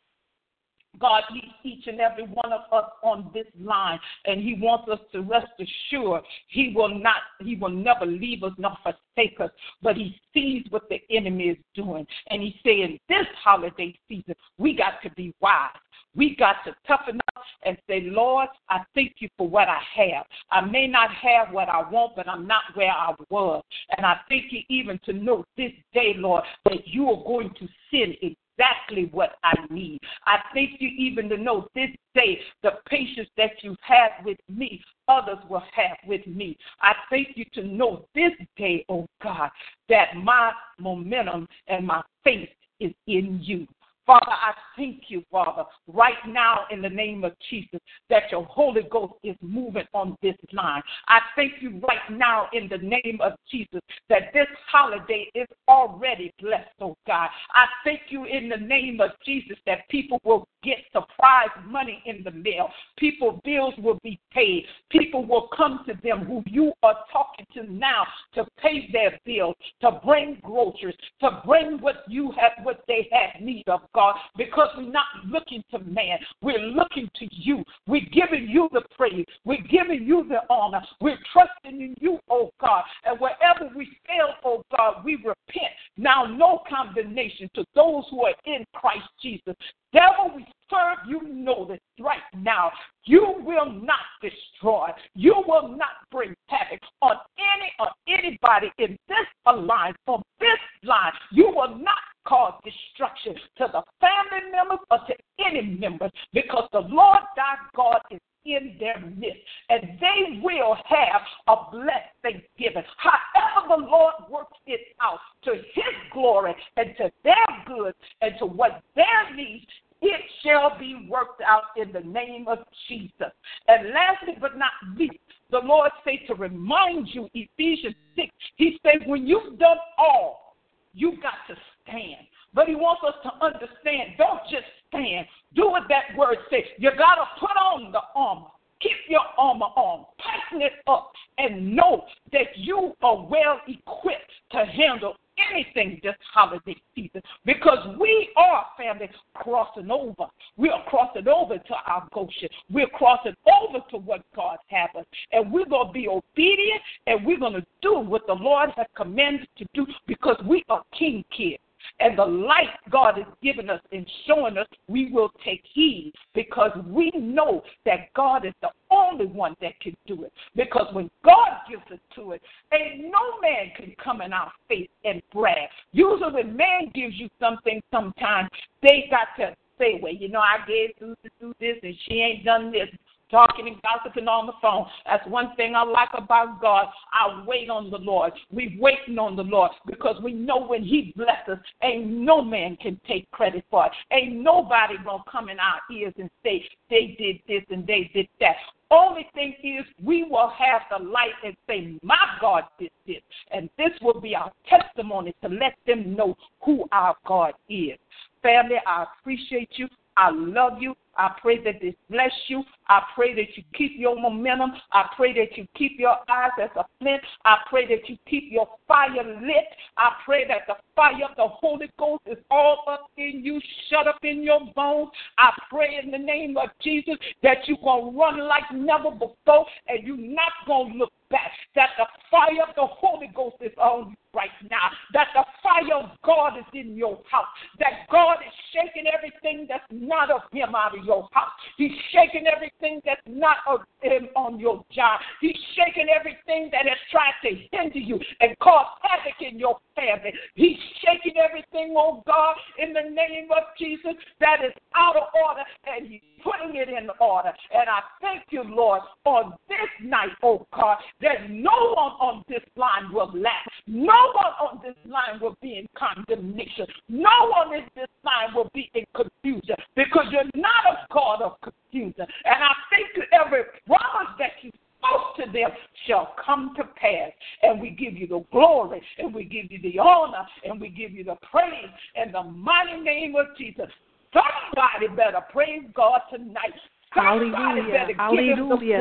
[0.99, 4.99] God needs each and every one of us on this line, and He wants us
[5.13, 9.51] to rest assured He will not, He will never leave us nor forsake us.
[9.83, 14.77] But He sees what the enemy is doing, and He's saying this holiday season we
[14.77, 15.71] got to be wise.
[16.17, 20.27] We got to toughen up and say, Lord, I thank you for what I have.
[20.51, 23.63] I may not have what I want, but I'm not where I was.
[23.97, 27.69] And I thank you even to know this day, Lord, that you are going to
[27.91, 28.17] send
[28.61, 30.01] exactly what I need.
[30.27, 34.83] I thank you even to know this day the patience that you have with me,
[35.09, 36.57] others will have with me.
[36.81, 39.51] I thank you to know this day, oh God,
[39.89, 42.49] that my momentum and my faith
[42.81, 43.67] is in you.
[44.07, 48.83] Father, I thank you, Father, right now in the name of Jesus, that your Holy
[48.91, 50.83] Ghost is moving on this line.
[51.09, 56.33] I thank you right now in the name of Jesus that this holiday is already
[56.41, 57.29] blessed, oh God.
[57.55, 62.23] I thank you in the name of Jesus that people will get surprise money in
[62.25, 62.69] the mail.
[62.99, 64.65] People bills will be paid.
[64.91, 69.55] People will come to them who you are talking to now to pay their bills,
[69.81, 74.00] to bring groceries, to bring what you have what they have need of, God,
[74.37, 76.19] because we're not looking to man.
[76.43, 77.65] We're looking to you.
[77.87, 79.27] We're giving you the praise.
[79.45, 80.83] We're giving you the honor.
[81.01, 82.83] We're trusting in you, oh God.
[83.05, 85.73] And wherever we fail, oh God, we repent.
[85.97, 89.55] Now no condemnation to those who are in Christ Jesus.
[89.93, 92.71] Devil, we serve you know this right now.
[93.05, 94.89] You will not destroy.
[95.15, 101.13] You will not bring havoc on any or anybody in this alliance, on this line.
[101.33, 105.15] You will not cause destruction to the family members or to
[105.45, 111.21] any members because the Lord thy God is in their midst, and they will have
[111.49, 112.85] a blessed Thanksgiving.
[112.97, 117.35] However, the Lord works it out to His glory and to their
[117.67, 119.67] good and to what their needs,
[120.03, 122.59] it shall be worked out in the name of
[122.89, 123.33] Jesus.
[123.69, 125.19] And lastly but not least,
[125.51, 130.57] the Lord say to remind you, Ephesians 6, He said, when you've done all,
[130.95, 131.57] you've got to
[131.91, 132.27] stand.
[132.55, 135.27] But He wants us to understand, don't just stand.
[135.55, 136.65] Do what that word says.
[136.79, 138.49] You got to put on the armor.
[138.81, 144.65] Keep your armor on, tighten it up, and know that you are well equipped to
[144.65, 145.17] handle
[145.53, 150.31] anything this holiday season because we are family crossing over.
[150.57, 152.49] We are crossing over to our Goshen.
[152.71, 155.07] We're crossing over to what God has us.
[155.33, 158.87] And we're going to be obedient and we're going to do what the Lord has
[158.97, 161.63] commanded to do because we are king kids.
[161.99, 166.71] And the light God has given us and showing us, we will take heed because
[166.87, 170.33] we know that God is the only one that can do it.
[170.57, 174.89] Because when God gives it to it, ain't no man can come in our face
[175.05, 175.69] and brag.
[175.93, 178.49] Usually when man gives you something sometimes,
[178.83, 182.45] they got to say, well, you know, I gave Susan do this and she ain't
[182.45, 182.89] done this
[183.31, 184.87] talking and gossiping on the phone.
[185.07, 186.87] That's one thing I like about God.
[187.13, 188.33] I wait on the Lord.
[188.51, 193.01] We waiting on the Lord because we know when He blesses, ain't no man can
[193.07, 193.93] take credit for it.
[194.13, 198.29] Ain't nobody gonna come in our ears and say they did this and they did
[198.41, 198.57] that.
[198.93, 203.23] Only thing is, we will have the light and say, My God did this.
[203.53, 207.99] And this will be our testimony to let them know who our God is.
[208.43, 209.89] Family, I appreciate you.
[210.17, 210.97] I love you.
[211.21, 212.65] I pray that this bless you.
[212.89, 214.73] I pray that you keep your momentum.
[214.91, 217.21] I pray that you keep your eyes as a flint.
[217.45, 219.67] I pray that you keep your fire lit.
[219.99, 223.61] I pray that the fire of the Holy Ghost is all up in you,
[223.91, 225.11] shut up in your bones.
[225.37, 229.67] I pray in the name of Jesus that you're going to run like never before
[229.89, 231.53] and you're not going to look back.
[231.75, 234.91] That the fire of the Holy Ghost is on you right now.
[235.13, 237.47] That the fire of God is in your house.
[237.79, 241.51] That God is shaking everything that's not of Him out of your house.
[241.77, 245.21] He's shaking everything that's not of Him on your job.
[245.41, 250.33] He's shaking everything that has tried to hinder you and cause havoc in your family.
[250.55, 255.63] He's shaking everything, oh God, in the name of Jesus that is out of order
[255.87, 257.53] and He's putting it in order.
[257.73, 262.63] And I thank you, Lord, on this night, oh God, that no one on this
[262.77, 263.67] line will lack.
[263.87, 266.87] No one on this line will be in condemnation.
[267.09, 271.61] No one in this line will be in confusion because you're not a God of
[271.61, 272.27] confusion.
[272.45, 275.71] And I thank you, every promise that you spoke to them
[276.07, 277.33] shall come to pass.
[277.63, 281.13] And we give you the glory, and we give you the honor, and we give
[281.13, 283.87] you the praise in the mighty name of Jesus.
[284.33, 286.75] Somebody better praise God tonight.
[287.15, 288.07] Hallelujah.
[288.17, 288.99] Hallelujah.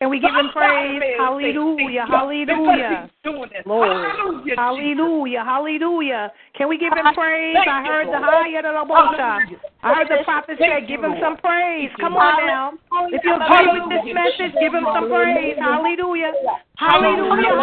[0.00, 1.00] And we give him praise.
[1.18, 2.04] Hallelujah.
[2.06, 3.10] Hallelujah.
[3.64, 4.06] Lord.
[4.56, 5.42] Hallelujah.
[5.42, 6.32] Hallelujah.
[6.54, 7.56] Can we give him praise?
[7.66, 8.52] I heard the high
[9.82, 11.90] I heard the prophet say, give him some praise.
[12.00, 12.72] Come on now.
[13.12, 15.56] If you agree with this message, give him some praise.
[15.60, 16.32] Hallelujah.
[16.76, 17.54] Hallelujah.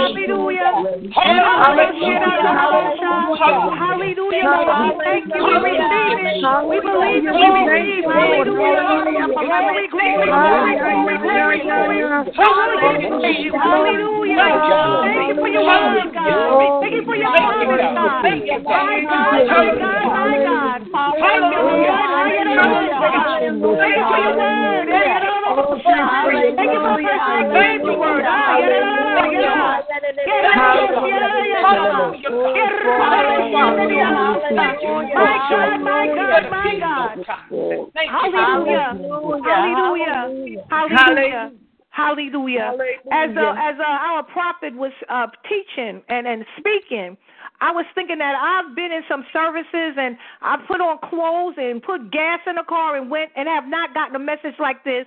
[1.14, 2.34] Hallelujah.
[3.78, 4.98] Hallelujah, Lord.
[5.04, 5.42] Thank you.
[5.44, 6.42] We receive it.
[6.70, 7.34] We believe it.
[7.34, 8.08] We receive.
[8.08, 9.28] Hallelujah.
[9.34, 12.00] Glory, glory, glory, glory, glory, glory.
[12.34, 13.54] Hallelujah.
[13.54, 14.38] Hallelujah.
[15.04, 16.34] Thank you for your word, God.
[16.82, 18.24] Thank you for your promise, God.
[18.64, 20.82] My God, my God, my God.
[20.94, 22.13] Hallelujah.
[39.54, 40.64] Hallelujah.
[40.70, 41.52] Hallelujah.
[41.90, 42.74] Hallelujah.
[43.12, 47.16] As uh, as uh, our prophet was uh, teaching and and speaking,
[47.64, 51.82] I was thinking that I've been in some services and I put on clothes and
[51.82, 55.06] put gas in the car and went and have not gotten a message like this.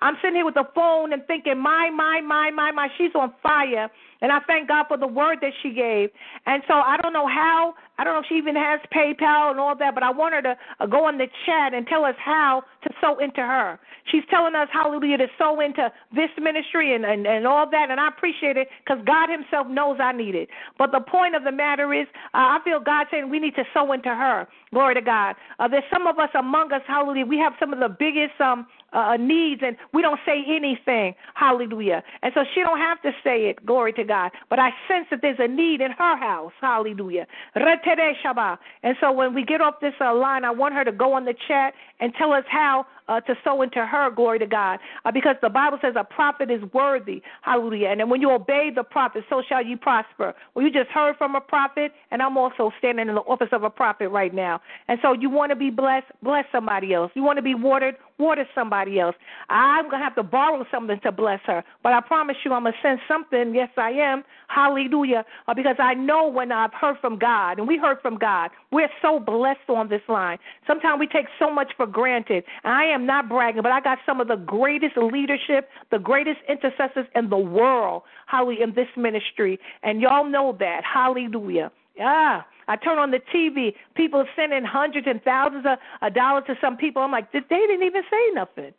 [0.00, 3.32] I'm sitting here with the phone and thinking, my, my, my, my, my, she's on
[3.42, 3.90] fire.
[4.20, 6.10] And I thank God for the word that she gave.
[6.46, 9.60] And so I don't know how, I don't know if she even has PayPal and
[9.60, 12.16] all that, but I want her to uh, go in the chat and tell us
[12.18, 13.78] how to sow into her.
[14.10, 17.90] She's telling us, hallelujah, to sow into this ministry and, and, and all that.
[17.90, 20.48] And I appreciate it because God Himself knows I need it.
[20.78, 23.64] But the point of the matter is, uh, I feel God saying we need to
[23.74, 24.48] sow into her.
[24.72, 25.36] Glory to God.
[25.58, 28.66] Uh, there's some of us among us, hallelujah, we have some of the biggest um,
[28.92, 31.14] uh, needs and we don't say anything.
[31.34, 32.02] Hallelujah.
[32.22, 33.64] And so she don't have to say it.
[33.64, 34.30] Glory to God.
[34.48, 36.52] But I sense that there's a need in her house.
[36.60, 37.26] Hallelujah.
[37.54, 41.24] And so when we get off this uh, line, I want her to go on
[41.24, 44.78] the chat and tell us how uh, to sow into her, glory to God.
[45.04, 47.22] Uh, because the Bible says a prophet is worthy.
[47.42, 47.88] Hallelujah.
[47.88, 50.34] And then when you obey the prophet, so shall you prosper.
[50.54, 53.62] Well, you just heard from a prophet, and I'm also standing in the office of
[53.62, 54.60] a prophet right now.
[54.88, 57.10] And so you want to be blessed, bless somebody else.
[57.14, 59.14] You want to be watered, water somebody else.
[59.48, 61.64] I'm going to have to borrow something to bless her.
[61.82, 63.54] But I promise you, I'm going to send something.
[63.54, 64.24] Yes, I am.
[64.48, 65.24] Hallelujah.
[65.46, 68.88] Uh, because I know when I've heard from God, and we heard from God, we're
[69.02, 70.38] so blessed on this line.
[70.66, 72.44] Sometimes we take so much for granted.
[72.64, 76.38] And I am not bragging, but I got some of the greatest leadership, the greatest
[76.48, 79.60] intercessors in the world, hallelujah, in this ministry.
[79.82, 80.82] And y'all know that.
[80.82, 81.70] Hallelujah.
[81.96, 82.42] Yeah.
[82.68, 85.64] I turn on the TV, people sending hundreds and thousands
[86.02, 87.02] of dollars to some people.
[87.02, 88.72] I'm like, they didn't even say nothing.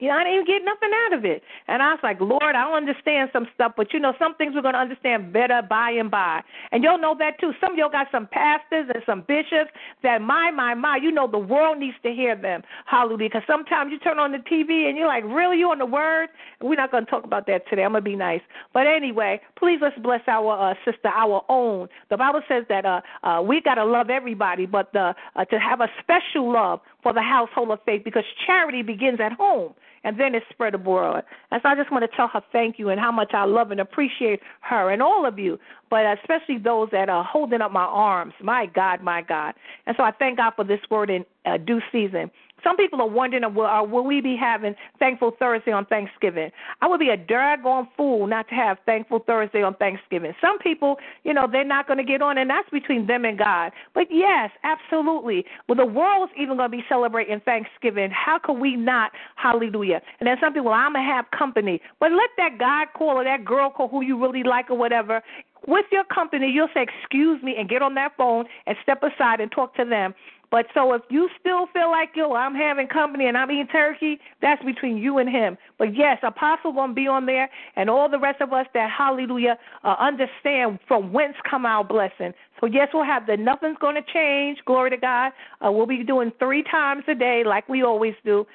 [0.00, 1.42] You know, I didn't even get nothing out of it.
[1.68, 4.54] And I was like, Lord, I don't understand some stuff, but you know, some things
[4.54, 6.40] we're going to understand better by and by.
[6.72, 7.52] And y'all know that too.
[7.60, 9.70] Some of y'all got some pastors and some bishops
[10.02, 12.62] that, my, my, my, you know, the world needs to hear them.
[12.86, 13.28] Hallelujah.
[13.28, 15.58] Because sometimes you turn on the TV and you're like, really?
[15.58, 16.30] You on the word?
[16.62, 17.84] We're not going to talk about that today.
[17.84, 18.40] I'm going to be nice.
[18.72, 21.88] But anyway, please let's bless our uh, sister, our own.
[22.08, 25.58] The Bible says that uh, uh, we got to love everybody, but the, uh, to
[25.60, 29.74] have a special love for the household of faith because charity begins at home
[30.04, 31.24] and then it's spread abroad.
[31.50, 33.70] And so I just want to tell her thank you and how much I love
[33.70, 35.58] and appreciate her and all of you,
[35.90, 38.34] but especially those that are holding up my arms.
[38.42, 39.54] My God, my God.
[39.86, 42.30] And so I thank God for this word in uh, due season.
[42.62, 46.50] Some people are wondering, will, uh, will we be having Thankful Thursday on Thanksgiving?
[46.80, 50.34] I would be a doggone fool not to have Thankful Thursday on Thanksgiving.
[50.40, 53.38] Some people, you know, they're not going to get on, and that's between them and
[53.38, 53.72] God.
[53.94, 55.44] But yes, absolutely.
[55.68, 58.10] Well, the world's even going to be celebrating Thanksgiving.
[58.10, 59.12] How can we not?
[59.36, 60.00] Hallelujah.
[60.20, 61.80] And then some people, well, I'm going to have company.
[61.98, 65.22] But let that guy call or that girl call who you really like or whatever
[65.66, 69.40] with your company, you'll say, Excuse me, and get on that phone and step aside
[69.40, 70.14] and talk to them.
[70.50, 74.18] But so if you still feel like yo, I'm having company and I'm eating turkey,
[74.42, 75.56] that's between you and him.
[75.78, 79.58] But yes, Apostle gonna be on there, and all the rest of us that Hallelujah
[79.84, 82.34] uh, understand from whence come our blessing.
[82.60, 84.58] So yes, we'll have the nothing's gonna change.
[84.66, 85.32] Glory to God.
[85.64, 88.46] Uh, we'll be doing three times a day like we always do.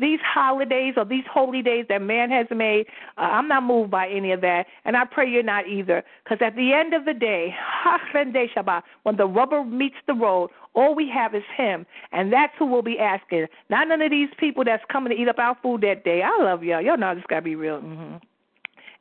[0.00, 2.86] These holidays or these holy days that man has made,
[3.16, 6.04] uh, I'm not moved by any of that, and I pray you're not either.
[6.22, 7.54] Because at the end of the day,
[9.02, 12.82] when the rubber meets the road, all we have is Him, and that's who we'll
[12.82, 13.46] be asking.
[13.70, 16.22] Not none of these people that's coming to eat up our food that day.
[16.22, 16.80] I love y'all.
[16.80, 17.80] Y'all know this gotta be real.
[17.80, 18.16] Mm-hmm.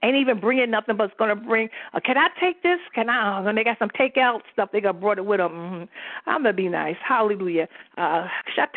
[0.03, 1.69] Ain't even bringing nothing, but it's gonna bring.
[1.93, 2.79] Uh, can I take this?
[2.93, 3.39] Can I?
[3.39, 4.69] Uh, they got some takeout stuff.
[4.73, 5.51] They got brought it with them.
[5.51, 6.29] Mm-hmm.
[6.29, 6.97] I'm gonna be nice.
[7.07, 7.67] Hallelujah.
[7.97, 8.27] Uh,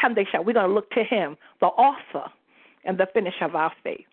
[0.00, 2.30] time they shot, we're gonna look to Him, the author
[2.84, 4.06] and the finisher of our faith.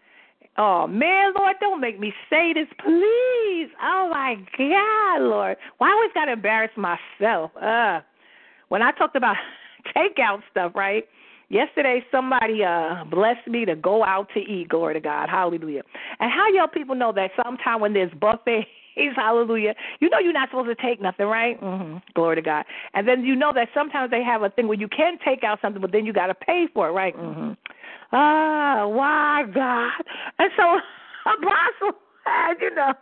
[0.57, 3.69] Oh man, Lord, don't make me say this, please.
[3.81, 7.52] Oh my God, Lord, why always gotta embarrass myself?
[7.56, 8.02] Uh,
[8.69, 9.35] when I talked about
[9.95, 11.06] takeout stuff, right?
[11.53, 14.69] Yesterday, somebody uh blessed me to go out to eat.
[14.69, 15.84] Glory to God, Hallelujah.
[16.19, 18.65] And how y'all people know that sometime when there's buffet
[19.15, 19.75] hallelujah.
[19.99, 21.61] You know you're not supposed to take nothing, right?
[21.61, 21.97] Mm-hmm.
[22.15, 22.65] Glory to God.
[22.93, 25.59] And then you know that sometimes they have a thing where you can take out
[25.61, 27.15] something, but then you got to pay for it, right?
[27.15, 27.51] Mm-hmm.
[28.11, 29.91] Ah, why God?
[30.39, 30.63] And so
[31.25, 32.93] Apostle had, you know,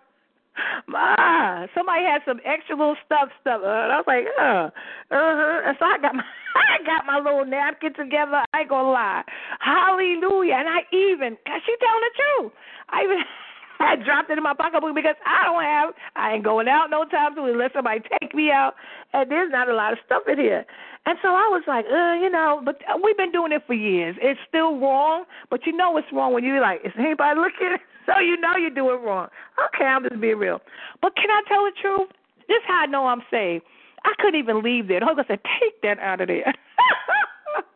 [0.87, 3.61] Ma, somebody had some extra little stuff stuff.
[3.63, 4.67] Uh, and I was like, uh,
[5.13, 5.57] uh huh.
[5.67, 6.23] And so I got my
[6.55, 8.43] I got my little napkin together.
[8.53, 9.23] I ain't gonna lie.
[9.59, 10.55] Hallelujah.
[10.59, 12.51] And I even cause she telling the truth.
[12.89, 13.17] I even
[13.81, 17.05] I dropped it in my pocketbook because I don't have I ain't going out no
[17.05, 18.75] time soon unless somebody take me out
[19.13, 20.65] and there's not a lot of stuff in here.
[21.05, 24.15] And so I was like, uh, you know, but we've been doing it for years.
[24.21, 27.77] It's still wrong, but you know it's wrong when you're like, is anybody looking?
[28.11, 29.27] So you know you're doing wrong.
[29.67, 30.59] Okay, I'm just being real.
[31.01, 32.09] But can I tell the truth?
[32.47, 33.63] This is how I know I'm saved.
[34.03, 34.99] I couldn't even leave there.
[34.99, 36.43] The Holy Ghost said, take that out of there.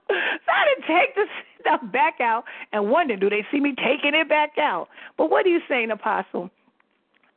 [0.10, 1.26] so I didn't take the
[1.62, 2.44] stuff back out
[2.74, 4.88] and wonder, do they see me taking it back out?
[5.18, 6.50] But what are you saying, Apostle?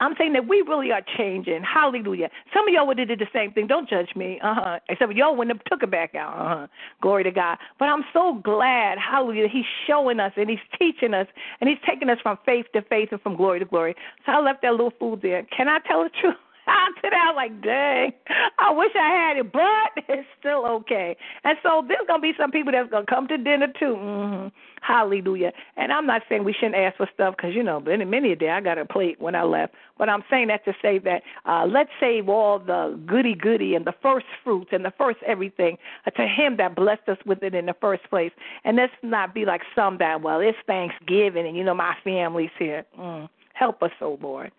[0.01, 1.63] I'm saying that we really are changing.
[1.63, 2.31] Hallelujah.
[2.55, 3.67] Some of y'all would have did the same thing.
[3.67, 4.39] Don't judge me.
[4.43, 4.79] Uh huh.
[4.89, 6.35] Except y'all wouldn't have took it back out.
[6.35, 6.67] Uh huh.
[7.03, 7.59] Glory to God.
[7.79, 11.27] But I'm so glad, hallelujah, he's showing us and he's teaching us
[11.61, 13.95] and he's taking us from faith to faith and from glory to glory.
[14.25, 15.47] So I left that little food there.
[15.57, 16.37] Can I tell the truth?
[16.69, 18.13] I was like, dang,
[18.59, 21.17] I wish I had it, but it's still okay.
[21.45, 23.97] And so there's gonna be some people that's gonna come to dinner too.
[23.97, 24.49] Mm-hmm.
[24.81, 25.53] Hallelujah.
[25.77, 28.37] And I'm not saying we shouldn't ask for stuff because you know, many many a
[28.37, 29.75] day I got a plate when I left.
[29.99, 33.85] But I'm saying that to say that uh, let's save all the goody goody and
[33.85, 35.77] the first fruits and the first everything
[36.07, 38.33] uh, to Him that blessed us with it in the first place.
[38.65, 42.51] And let's not be like some that well, it's Thanksgiving and you know my family's
[42.59, 42.85] here.
[42.99, 43.29] Mm.
[43.55, 44.53] Help us, oh Lord.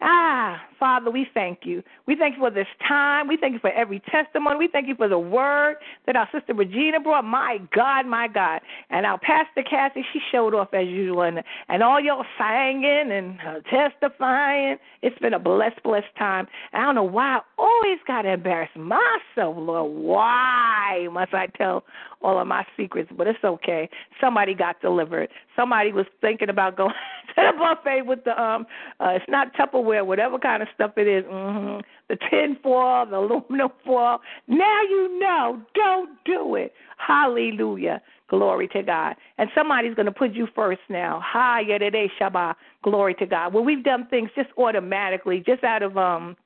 [0.00, 1.82] Ah, Father, we thank you.
[2.06, 3.28] We thank you for this time.
[3.28, 4.56] We thank you for every testimony.
[4.56, 5.76] We thank you for the word
[6.06, 7.24] that our sister Regina brought.
[7.24, 8.60] My God, my God.
[8.90, 11.22] And our Pastor Kathy, she showed off as usual.
[11.22, 13.38] And, and all y'all singing and
[13.70, 14.76] testifying.
[15.02, 16.48] It's been a blessed, blessed time.
[16.72, 19.92] I don't know why I always got to embarrass myself, Lord.
[19.92, 21.84] Why must I tell
[22.24, 23.10] all of my secrets?
[23.16, 23.88] But it's okay.
[24.20, 25.28] Somebody got delivered.
[25.54, 26.94] Somebody was thinking about going
[27.36, 28.66] to the buffet with the, um,
[29.00, 33.16] uh, it's not Tupperware whatever kind of stuff it is, mm-hmm, the tin foil, the
[33.16, 34.20] aluminum foil.
[34.48, 36.72] Now you know, don't do it.
[36.96, 38.00] Hallelujah.
[38.28, 39.16] Glory to God.
[39.38, 41.20] And somebody's going to put you first now.
[41.22, 42.54] Hi, today, Shabbat.
[42.82, 43.52] Glory to God.
[43.52, 46.36] Well, we've done things just automatically, just out of um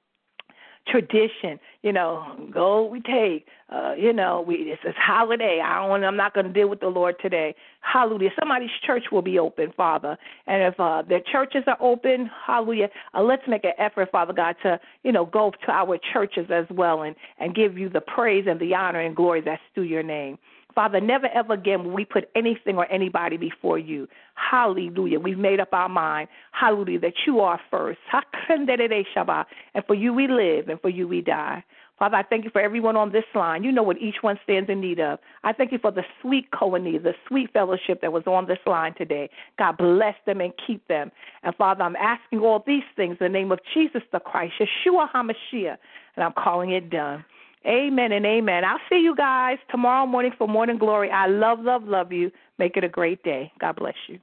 [0.91, 1.59] tradition.
[1.83, 3.47] You know, go we take.
[3.71, 5.61] Uh, you know, we it's a holiday.
[5.65, 6.05] I don't.
[6.05, 7.55] I'm not going to deal with the Lord today.
[7.81, 8.31] Hallelujah.
[8.39, 10.17] Somebody's church will be open, Father,
[10.47, 12.89] and if uh, their churches are open, Hallelujah.
[13.15, 16.67] Uh, let's make an effort, Father God, to you know go to our churches as
[16.71, 20.03] well and and give you the praise and the honor and glory that's due your
[20.03, 20.39] name.
[20.75, 24.07] Father, never ever again will we put anything or anybody before you.
[24.51, 25.19] Hallelujah.
[25.19, 26.29] We've made up our mind.
[26.53, 27.01] Hallelujah.
[27.01, 27.99] That you are first.
[28.13, 31.65] And for you we live and for you we die.
[31.99, 33.65] Father, I thank you for everyone on this line.
[33.65, 35.19] You know what each one stands in need of.
[35.43, 38.95] I thank you for the sweet koine, the sweet fellowship that was on this line
[38.95, 39.29] today.
[39.59, 41.11] God bless them and keep them.
[41.43, 45.11] And Father, I'm asking all these things in the name of Jesus the Christ, Yeshua
[45.13, 45.77] HaMashiach,
[46.15, 47.25] and I'm calling it done.
[47.67, 48.65] Amen and amen.
[48.65, 51.11] I'll see you guys tomorrow morning for Morning Glory.
[51.11, 52.31] I love, love, love you.
[52.59, 53.53] Make it a great day.
[53.61, 54.19] God bless you.